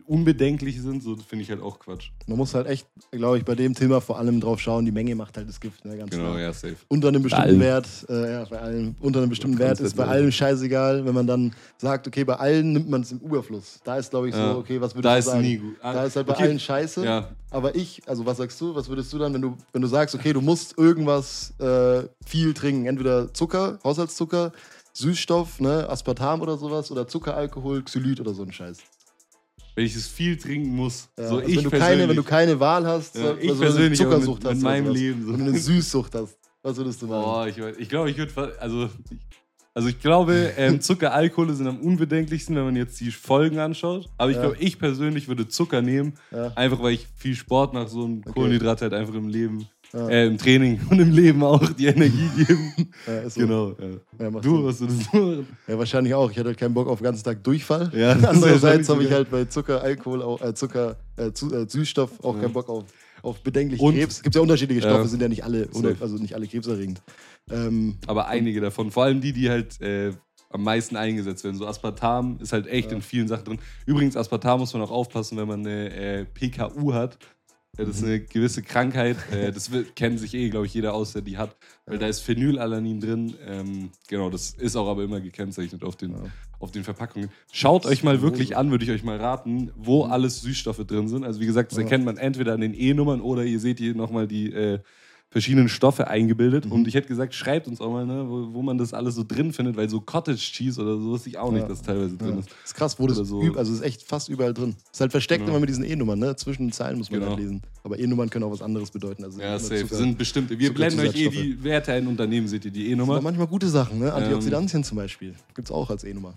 unbedenklich 0.06 0.80
sind, 0.80 1.02
so 1.02 1.16
finde 1.16 1.42
ich 1.44 1.50
halt 1.50 1.62
auch 1.62 1.78
Quatsch. 1.78 2.10
Man 2.26 2.36
muss 2.36 2.54
halt 2.54 2.66
echt, 2.66 2.86
glaube 3.10 3.38
ich, 3.38 3.44
bei 3.44 3.54
dem 3.54 3.74
Thema 3.74 4.00
vor 4.00 4.18
allem 4.18 4.40
drauf 4.40 4.60
schauen, 4.60 4.84
die 4.84 4.92
Menge 4.92 5.14
macht 5.14 5.36
halt 5.36 5.48
das 5.48 5.58
Gift, 5.60 5.84
ne? 5.84 5.96
Ganz 5.96 6.10
klar. 6.10 6.38
ja, 6.38 6.52
safe. 6.52 6.76
Unter 6.88 7.08
einem 7.08 7.22
bestimmten. 7.22 7.60
Wert, 7.60 7.88
äh, 8.08 8.32
ja, 8.32 8.44
bei 8.44 8.58
allem, 8.60 8.94
unter 9.00 9.20
einem 9.20 9.30
bestimmten 9.30 9.58
Wert 9.58 9.80
ist 9.80 9.96
bei 9.96 10.04
allem 10.06 10.30
scheißegal, 10.30 11.04
wenn 11.04 11.14
man 11.14 11.26
dann 11.26 11.54
sagt, 11.78 12.06
okay, 12.06 12.24
bei 12.24 12.36
allen 12.36 12.72
nimmt 12.72 12.88
man 12.90 13.00
es 13.02 13.12
im 13.12 13.18
Überfluss. 13.18 13.80
Da 13.84 13.96
ist, 13.96 14.10
glaube 14.10 14.28
ich, 14.28 14.34
Ja. 14.34 14.52
so, 14.54 14.58
okay, 14.58 14.80
was 14.80 14.94
würdest 14.94 15.04
Da 15.06 15.12
du 15.14 15.18
ist 15.18 15.24
sagen? 15.26 15.40
nie 15.42 15.56
gut. 15.56 15.76
Da 15.82 16.04
ist 16.04 16.16
halt 16.16 16.26
bei 16.26 16.34
okay. 16.34 16.42
allen 16.44 16.60
scheiße. 16.60 17.04
Ja, 17.04 17.28
Aber 17.50 17.74
ich, 17.74 18.02
also 18.06 18.26
was 18.26 18.36
sagst 18.36 18.60
du, 18.60 18.74
was 18.74 18.88
würdest 18.88 19.12
du 19.12 19.18
dann, 19.18 19.32
wenn 19.34 19.42
du, 19.42 19.56
wenn 19.72 19.82
du 19.82 19.88
sagst, 19.88 20.14
okay, 20.14 20.32
du 20.32 20.40
musst 20.40 20.76
irgendwas 20.78 21.54
äh, 21.58 22.02
viel 22.26 22.52
trinken, 22.54 22.86
entweder 22.86 23.32
Zucker, 23.32 23.78
Haushaltszucker, 23.84 24.52
Süßstoff, 24.92 25.60
ne, 25.60 25.88
Aspartam 25.88 26.40
oder 26.40 26.56
sowas, 26.56 26.90
oder 26.90 27.06
Zuckeralkohol, 27.06 27.82
Xylit 27.82 28.20
oder 28.20 28.32
so 28.34 28.42
ein 28.42 28.52
Scheiß. 28.52 28.78
Wenn 29.76 29.84
ich 29.86 29.94
es 29.94 30.08
viel 30.08 30.36
trinken 30.36 30.74
muss. 30.74 31.08
Ja, 31.18 31.28
so 31.28 31.36
also 31.36 31.48
ich 31.48 31.56
wenn, 31.58 31.64
du 31.64 31.70
keine, 31.70 32.08
wenn 32.08 32.16
du 32.16 32.22
keine 32.24 32.58
Wahl 32.58 32.84
hast, 32.86 33.14
Ja, 33.14 33.22
so- 33.22 33.36
ich 33.38 33.48
also 33.50 33.60
wenn 33.60 33.68
du 33.68 33.74
persönlich 33.74 34.00
eine 34.00 34.10
Zuckersucht 34.10 34.42
mit 34.42 34.52
hast, 34.52 34.62
meinem 34.62 34.84
oder 34.86 34.94
sowas. 34.94 35.00
Leben 35.00 35.22
so. 35.26 35.32
wenn 35.32 35.38
du 35.38 35.50
eine 35.52 35.58
Süßsucht 35.60 36.14
hast, 36.16 36.38
was 36.62 36.76
würdest 36.76 37.02
du 37.02 37.06
machen? 37.06 37.22
Boah, 37.22 37.46
ich, 37.46 37.56
weiß- 37.58 37.76
ich 37.78 37.88
glaube, 37.88 38.10
ich 38.10 38.16
würde. 38.18 38.56
Also, 38.60 38.88
also 39.74 39.88
ich 39.88 40.00
glaube, 40.00 40.52
ähm, 40.56 40.80
Zucker, 40.80 41.12
Alkohole 41.12 41.52
sind 41.54 41.66
am 41.68 41.78
unbedenklichsten, 41.80 42.56
wenn 42.56 42.64
man 42.64 42.76
jetzt 42.76 42.98
die 42.98 43.10
Folgen 43.10 43.58
anschaut. 43.58 44.08
Aber 44.16 44.30
ich 44.30 44.36
Ja. 44.36 44.42
glaube, 44.44 44.56
ich 44.58 44.78
persönlich 44.78 45.28
würde 45.28 45.46
Zucker 45.48 45.82
nehmen, 45.82 46.14
einfach 46.54 46.82
weil 46.82 46.94
ich 46.94 47.06
viel 47.14 47.34
Sport 47.34 47.74
mache, 47.74 47.88
so 47.88 48.06
ein 48.06 48.22
Okay. 48.24 48.32
Kohlenhydrat 48.32 48.80
halt 48.80 48.94
einfach 48.94 49.14
im 49.14 49.28
Leben, 49.28 49.68
Ja. 49.92 50.08
äh, 50.08 50.26
im 50.26 50.36
Training 50.36 50.80
und 50.90 50.98
im 51.00 51.10
Leben 51.12 51.42
auch 51.42 51.66
die 51.72 51.86
Energie 51.86 52.28
geben. 52.36 52.90
Ja, 53.06 53.18
ist 53.20 53.34
so. 53.34 53.40
genau. 53.40 53.74
Ja. 54.18 54.30
Du, 54.40 54.62
würdest 54.64 54.80
du 54.80 54.86
machen? 54.86 55.46
Ja, 55.68 55.78
wahrscheinlich 55.78 56.12
auch. 56.14 56.30
Ich 56.30 56.36
hatte 56.38 56.48
halt 56.48 56.58
keinen 56.58 56.74
Bock 56.74 56.88
auf 56.88 56.98
den 56.98 57.04
ganzen 57.04 57.24
Tag 57.24 57.42
Durchfall. 57.44 57.88
Das 57.90 58.24
Andererseits 58.24 58.88
habe 58.88 59.04
ich 59.04 59.10
halt 59.10 59.30
bei 59.30 59.44
Zucker, 59.46 59.80
Alkohol, 59.82 60.22
auch, 60.22 60.40
äh, 60.42 60.54
Zucker, 60.54 60.96
äh, 61.16 61.32
zu, 61.32 61.52
äh, 61.54 61.66
Süßstoff 61.68 62.22
auch 62.24 62.38
keinen 62.40 62.52
Bock 62.52 62.68
auf, 62.68 62.84
auf 63.22 63.40
bedenklichen 63.42 63.86
Und- 63.86 63.94
Krebs. 63.94 64.16
Es 64.16 64.22
gibt 64.22 64.34
ja 64.34 64.40
unterschiedliche. 64.40 64.82
Stoffe, 64.82 65.06
sind 65.08 65.22
ja 65.22 65.28
nicht 65.28 65.44
alle, 65.44 65.68
also 66.00 66.16
nicht 66.16 66.34
alle 66.34 66.46
krebserregend. 66.46 67.00
Ähm, 67.50 67.96
Aber 68.06 68.26
einige 68.28 68.60
davon, 68.60 68.90
vor 68.90 69.04
allem 69.04 69.20
die, 69.20 69.32
die 69.32 69.48
halt 69.48 69.80
äh, 69.80 70.12
am 70.50 70.62
meisten 70.64 70.96
eingesetzt 70.96 71.44
werden. 71.44 71.56
So 71.56 71.66
Aspartam 71.66 72.38
ist 72.40 72.52
halt 72.52 72.66
echt 72.66 72.90
Ja. 72.90 72.96
in 72.96 73.02
vielen 73.02 73.28
Sachen 73.28 73.44
drin. 73.44 73.58
Übrigens, 73.86 74.16
Aspartam 74.16 74.60
muss 74.60 74.72
man 74.72 74.82
auch 74.82 74.90
aufpassen, 74.90 75.36
wenn 75.38 75.46
man 75.48 75.60
eine 75.60 75.94
äh, 75.94 76.24
PKU 76.24 76.92
hat. 76.92 77.18
Das 77.76 77.88
ist 77.88 78.00
Mhm. 78.02 78.08
eine 78.08 78.20
gewisse 78.20 78.62
Krankheit. 78.62 79.16
Äh, 79.32 79.52
das 79.52 79.70
kennt 79.94 80.18
sich 80.18 80.32
eh, 80.34 80.48
glaube 80.48 80.66
ich, 80.66 80.74
jeder 80.74 80.94
aus, 80.94 81.12
der 81.12 81.22
die 81.22 81.36
hat. 81.36 81.56
Weil 81.84 81.98
da 81.98 82.06
ist 82.06 82.20
Phenylalanin 82.20 83.00
drin. 83.00 83.34
Ähm, 83.46 83.90
genau, 84.08 84.30
das 84.30 84.50
ist 84.50 84.76
auch 84.76 84.88
aber 84.88 85.04
immer 85.04 85.20
gekennzeichnet 85.20 85.84
auf 85.84 85.96
den, 85.96 86.14
auf 86.58 86.70
den 86.72 86.84
Verpackungen. 86.84 87.28
Schaut 87.52 87.84
euch 87.86 88.02
mal 88.02 88.22
wirklich 88.22 88.56
an, 88.56 88.70
würde 88.70 88.84
ich 88.84 88.90
euch 88.90 89.04
mal 89.04 89.18
raten, 89.18 89.70
wo 89.76 90.04
alles 90.04 90.40
Süßstoffe 90.40 90.84
drin 90.86 91.08
sind. 91.08 91.24
Also 91.24 91.40
wie 91.40 91.46
gesagt, 91.46 91.72
das 91.72 91.78
Mhm. 91.78 91.84
Erkennt 91.84 92.04
man 92.06 92.16
entweder 92.16 92.54
an 92.54 92.60
den 92.60 92.74
E-Nummern 92.74 93.20
oder 93.20 93.44
ihr 93.44 93.60
seht 93.60 93.78
hier 93.78 93.94
nochmal 93.94 94.26
die 94.26 94.52
äh, 94.52 94.78
verschiedenen 95.30 95.68
Stoffe 95.68 96.06
eingebildet. 96.08 96.66
Mhm. 96.66 96.72
Und 96.72 96.88
ich 96.88 96.94
hätte 96.94 97.08
gesagt, 97.08 97.34
schreibt 97.34 97.66
uns 97.68 97.80
auch 97.80 97.90
mal, 97.90 98.06
ne, 98.06 98.24
wo, 98.28 98.54
wo 98.54 98.62
man 98.62 98.78
das 98.78 98.94
alles 98.94 99.16
so 99.16 99.24
drin 99.24 99.52
findet, 99.52 99.76
weil 99.76 99.88
so 99.90 100.00
Cottage 100.00 100.38
Cheese 100.38 100.80
oder 100.80 100.96
so 100.96 101.02
wusste 101.10 101.28
ich 101.28 101.36
auch 101.36 101.50
nicht, 101.50 101.62
Ja. 101.62 101.68
dass 101.68 101.82
teilweise 101.82 102.16
drin 102.16 102.34
ja. 102.34 102.38
ist. 102.38 102.48
Ist 102.64 102.74
krass, 102.74 102.98
wo 102.98 103.06
das 103.06 103.16
so. 103.18 103.42
also 103.56 103.72
ist 103.72 103.82
echt 103.82 104.02
fast 104.04 104.28
überall 104.28 104.54
drin. 104.54 104.76
Ist 104.92 105.00
halt 105.00 105.10
versteckt 105.10 105.40
Genau. 105.40 105.50
immer 105.52 105.60
mit 105.60 105.68
diesen 105.68 105.84
E-Nummern, 105.84 106.18
ne? 106.18 106.36
Zwischen 106.36 106.68
den 106.68 106.72
Zeilen 106.72 106.98
muss 106.98 107.10
man 107.10 107.20
Genau. 107.20 107.32
halt 107.32 107.40
lesen. 107.42 107.62
Aber 107.82 107.98
E-Nummern 107.98 108.30
können 108.30 108.44
auch 108.44 108.52
was 108.52 108.62
anderes 108.62 108.90
bedeuten. 108.90 109.24
Also 109.24 109.40
Ja, 109.40 109.58
safe. 109.58 109.82
Zucker- 109.82 109.96
sind 109.96 110.16
bestimmte. 110.16 110.58
Wir 110.58 110.72
blenden 110.72 111.00
euch 111.00 111.16
eh 111.16 111.28
die 111.28 111.62
Werte 111.62 111.92
ein 111.92 112.06
Unternehmen, 112.06 112.46
seht 112.48 112.64
ihr 112.64 112.70
die 112.70 112.90
E-Nummer. 112.90 113.20
manchmal 113.20 113.46
gute 113.48 113.68
Sachen, 113.68 113.98
ne? 113.98 114.06
Ähm. 114.08 114.14
Antioxidantien 114.14 114.84
zum 114.84 114.96
Beispiel. 114.96 115.34
Gibt's 115.54 115.70
auch 115.70 115.90
als 115.90 116.04
E-Nummer. 116.04 116.34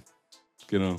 Genau. 0.68 0.98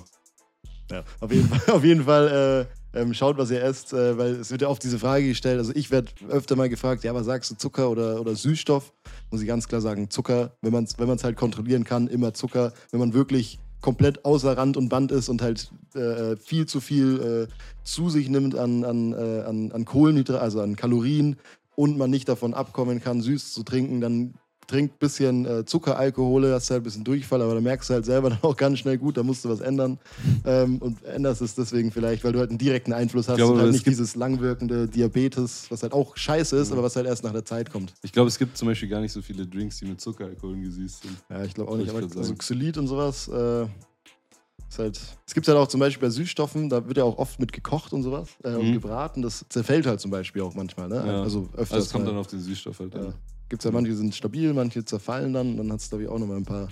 Ja, 0.90 1.04
auf 1.20 1.30
jeden 1.32 1.48
Fall, 1.48 1.74
auf 1.74 1.84
jeden 1.84 2.04
Fall 2.04 2.66
äh, 2.68 2.79
ähm, 2.94 3.14
schaut, 3.14 3.38
was 3.38 3.50
ihr 3.50 3.62
esst, 3.62 3.92
äh, 3.92 4.18
weil 4.18 4.32
es 4.32 4.50
wird 4.50 4.62
ja 4.62 4.68
oft 4.68 4.82
diese 4.82 4.98
Frage 4.98 5.28
gestellt. 5.28 5.58
Also 5.58 5.72
ich 5.74 5.90
werde 5.90 6.08
öfter 6.28 6.56
mal 6.56 6.68
gefragt, 6.68 7.04
ja, 7.04 7.14
was 7.14 7.26
sagst 7.26 7.50
du, 7.50 7.56
Zucker 7.56 7.90
oder, 7.90 8.20
oder 8.20 8.34
Süßstoff? 8.34 8.92
Muss 9.30 9.40
ich 9.40 9.46
ganz 9.46 9.68
klar 9.68 9.80
sagen, 9.80 10.10
Zucker, 10.10 10.56
wenn 10.60 10.72
man 10.72 10.84
es 10.84 10.98
wenn 10.98 11.08
halt 11.08 11.36
kontrollieren 11.36 11.84
kann, 11.84 12.08
immer 12.08 12.34
Zucker. 12.34 12.72
Wenn 12.90 13.00
man 13.00 13.14
wirklich 13.14 13.58
komplett 13.80 14.24
außer 14.24 14.56
Rand 14.56 14.76
und 14.76 14.88
Band 14.88 15.12
ist 15.12 15.28
und 15.28 15.42
halt 15.42 15.70
äh, 15.94 16.36
viel 16.36 16.66
zu 16.66 16.80
viel 16.80 17.48
äh, 17.48 17.54
zu 17.82 18.10
sich 18.10 18.28
nimmt 18.28 18.54
an, 18.54 18.84
an, 18.84 19.12
äh, 19.12 19.42
an, 19.42 19.72
an 19.72 19.84
Kohlenhydrate, 19.84 20.40
also 20.40 20.60
an 20.60 20.76
Kalorien 20.76 21.36
und 21.76 21.96
man 21.96 22.10
nicht 22.10 22.28
davon 22.28 22.54
abkommen 22.54 23.00
kann, 23.00 23.22
süß 23.22 23.54
zu 23.54 23.62
trinken, 23.62 24.00
dann 24.00 24.34
trinkt 24.70 24.94
ein 24.94 24.98
bisschen 24.98 25.46
äh, 25.46 25.64
Zuckeralkohole, 25.64 26.54
hast 26.54 26.70
halt 26.70 26.80
ein 26.80 26.84
bisschen 26.84 27.04
Durchfall, 27.04 27.42
aber 27.42 27.54
da 27.54 27.60
merkst 27.60 27.90
du 27.90 27.94
halt 27.94 28.04
selber 28.06 28.30
dann 28.30 28.38
auch 28.42 28.56
ganz 28.56 28.78
schnell 28.78 28.98
gut, 28.98 29.16
da 29.16 29.22
musst 29.22 29.44
du 29.44 29.48
was 29.48 29.60
ändern. 29.60 29.98
Ähm, 30.44 30.78
und 30.78 31.02
änderst 31.04 31.42
es 31.42 31.54
deswegen 31.54 31.90
vielleicht, 31.90 32.24
weil 32.24 32.32
du 32.32 32.38
halt 32.38 32.50
einen 32.50 32.58
direkten 32.58 32.92
Einfluss 32.92 33.28
hast 33.28 33.36
glaube, 33.36 33.54
und 33.54 33.60
halt 33.60 33.72
nicht 33.72 33.86
dieses 33.86 34.14
langwirkende 34.14 34.86
Diabetes, 34.86 35.66
was 35.70 35.82
halt 35.82 35.92
auch 35.92 36.16
scheiße 36.16 36.56
ist, 36.56 36.72
aber 36.72 36.82
was 36.82 36.96
halt 36.96 37.06
erst 37.06 37.24
nach 37.24 37.32
der 37.32 37.44
Zeit 37.44 37.70
kommt. 37.70 37.92
Ich 38.02 38.12
glaube, 38.12 38.28
es 38.28 38.38
gibt 38.38 38.56
zum 38.56 38.68
Beispiel 38.68 38.88
gar 38.88 39.00
nicht 39.00 39.12
so 39.12 39.20
viele 39.20 39.46
Drinks, 39.46 39.78
die 39.78 39.86
mit 39.86 40.00
Zuckeralkoholen 40.00 40.62
gesüßt 40.62 41.02
sind. 41.02 41.16
Ja, 41.28 41.44
ich 41.44 41.54
glaube 41.54 41.70
auch 41.72 41.76
nicht, 41.76 41.86
ich 41.86 41.90
aber 41.90 42.06
grad 42.06 42.16
also. 42.16 42.34
Xylit 42.34 42.78
und 42.78 42.86
sowas, 42.86 43.28
äh, 43.28 43.66
ist 44.68 44.78
halt, 44.78 45.00
es 45.26 45.34
gibt 45.34 45.48
halt 45.48 45.58
auch 45.58 45.66
zum 45.66 45.80
Beispiel 45.80 46.06
bei 46.06 46.10
Süßstoffen, 46.10 46.68
da 46.68 46.86
wird 46.86 46.96
ja 46.96 47.04
auch 47.04 47.18
oft 47.18 47.40
mit 47.40 47.52
gekocht 47.52 47.92
und 47.92 48.04
sowas 48.04 48.28
äh, 48.44 48.54
und 48.54 48.68
Mhm. 48.68 48.74
gebraten, 48.74 49.20
das 49.20 49.44
zerfällt 49.48 49.86
halt 49.86 50.00
zum 50.00 50.12
Beispiel 50.12 50.42
auch 50.42 50.54
manchmal, 50.54 50.88
ne? 50.88 50.96
Ja. 50.96 51.22
Also 51.22 51.48
öfters. 51.54 51.72
Also 51.72 51.86
es 51.86 51.90
kommt 51.92 52.04
mal. 52.04 52.12
dann 52.12 52.20
auf 52.20 52.28
den 52.28 52.40
Süßstoff 52.40 52.78
halt 52.78 52.94
Ja. 52.94 53.12
Gibt 53.50 53.62
es 53.62 53.64
ja 53.64 53.72
manche, 53.72 53.90
die 53.90 53.96
sind 53.96 54.14
stabil, 54.14 54.54
manche 54.54 54.84
zerfallen 54.84 55.32
dann. 55.32 55.50
Und 55.50 55.56
dann 55.58 55.72
hat 55.72 55.80
es, 55.80 55.88
glaube 55.90 56.04
ich, 56.04 56.08
auch 56.08 56.18
nochmal 56.18 56.36
ein 56.36 56.44
paar 56.44 56.68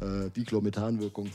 äh, 0.00 0.28
Dichlormethanwirkungen. 0.30 1.32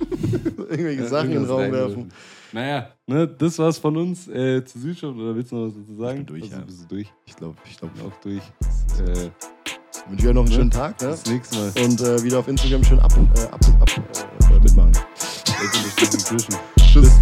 Irgendwelche 0.00 1.02
Ja, 1.02 1.08
Sachen 1.08 1.30
in 1.32 1.42
den 1.42 1.44
Raum 1.44 1.70
werfen. 1.70 2.10
Naja, 2.52 2.90
ne, 3.06 3.28
das 3.28 3.58
war's 3.58 3.76
von 3.78 3.96
uns 3.96 4.26
äh, 4.26 4.64
zu 4.64 4.78
Süßstoff. 4.78 5.14
Oder 5.14 5.36
willst 5.36 5.52
du 5.52 5.56
noch 5.56 5.66
was 5.66 5.74
dazu 5.74 5.94
sagen? 5.96 6.20
Ich 6.20 6.26
bin 6.26 6.26
durch, 6.26 6.42
Also, 6.44 6.56
ja. 6.56 6.62
Bist 6.64 6.82
du 6.82 6.86
durch? 6.86 7.12
Ich 7.26 7.36
glaube, 7.36 7.56
ich 7.66 7.76
glaube 7.76 7.92
auch 8.02 8.20
durch. 8.22 8.42
Das, 8.58 9.00
äh, 9.00 9.30
wünsche 10.08 10.22
ich 10.24 10.28
euch 10.28 10.34
noch 10.34 10.44
einen 10.44 10.52
schönen 10.52 10.70
Tag. 10.70 11.00
Ne? 11.02 11.08
Bis 11.08 11.26
nächstes 11.26 11.58
Mal. 11.58 11.84
Und 11.84 12.00
äh, 12.00 12.22
wieder 12.22 12.38
auf 12.38 12.48
Instagram 12.48 12.84
schön 12.84 12.98
ab, 13.00 13.12
äh, 13.36 13.40
ab, 13.42 13.60
ab 13.80 13.90
äh, 14.50 14.60
mitmachen. 14.60 14.92
Tschüss. 16.80 17.12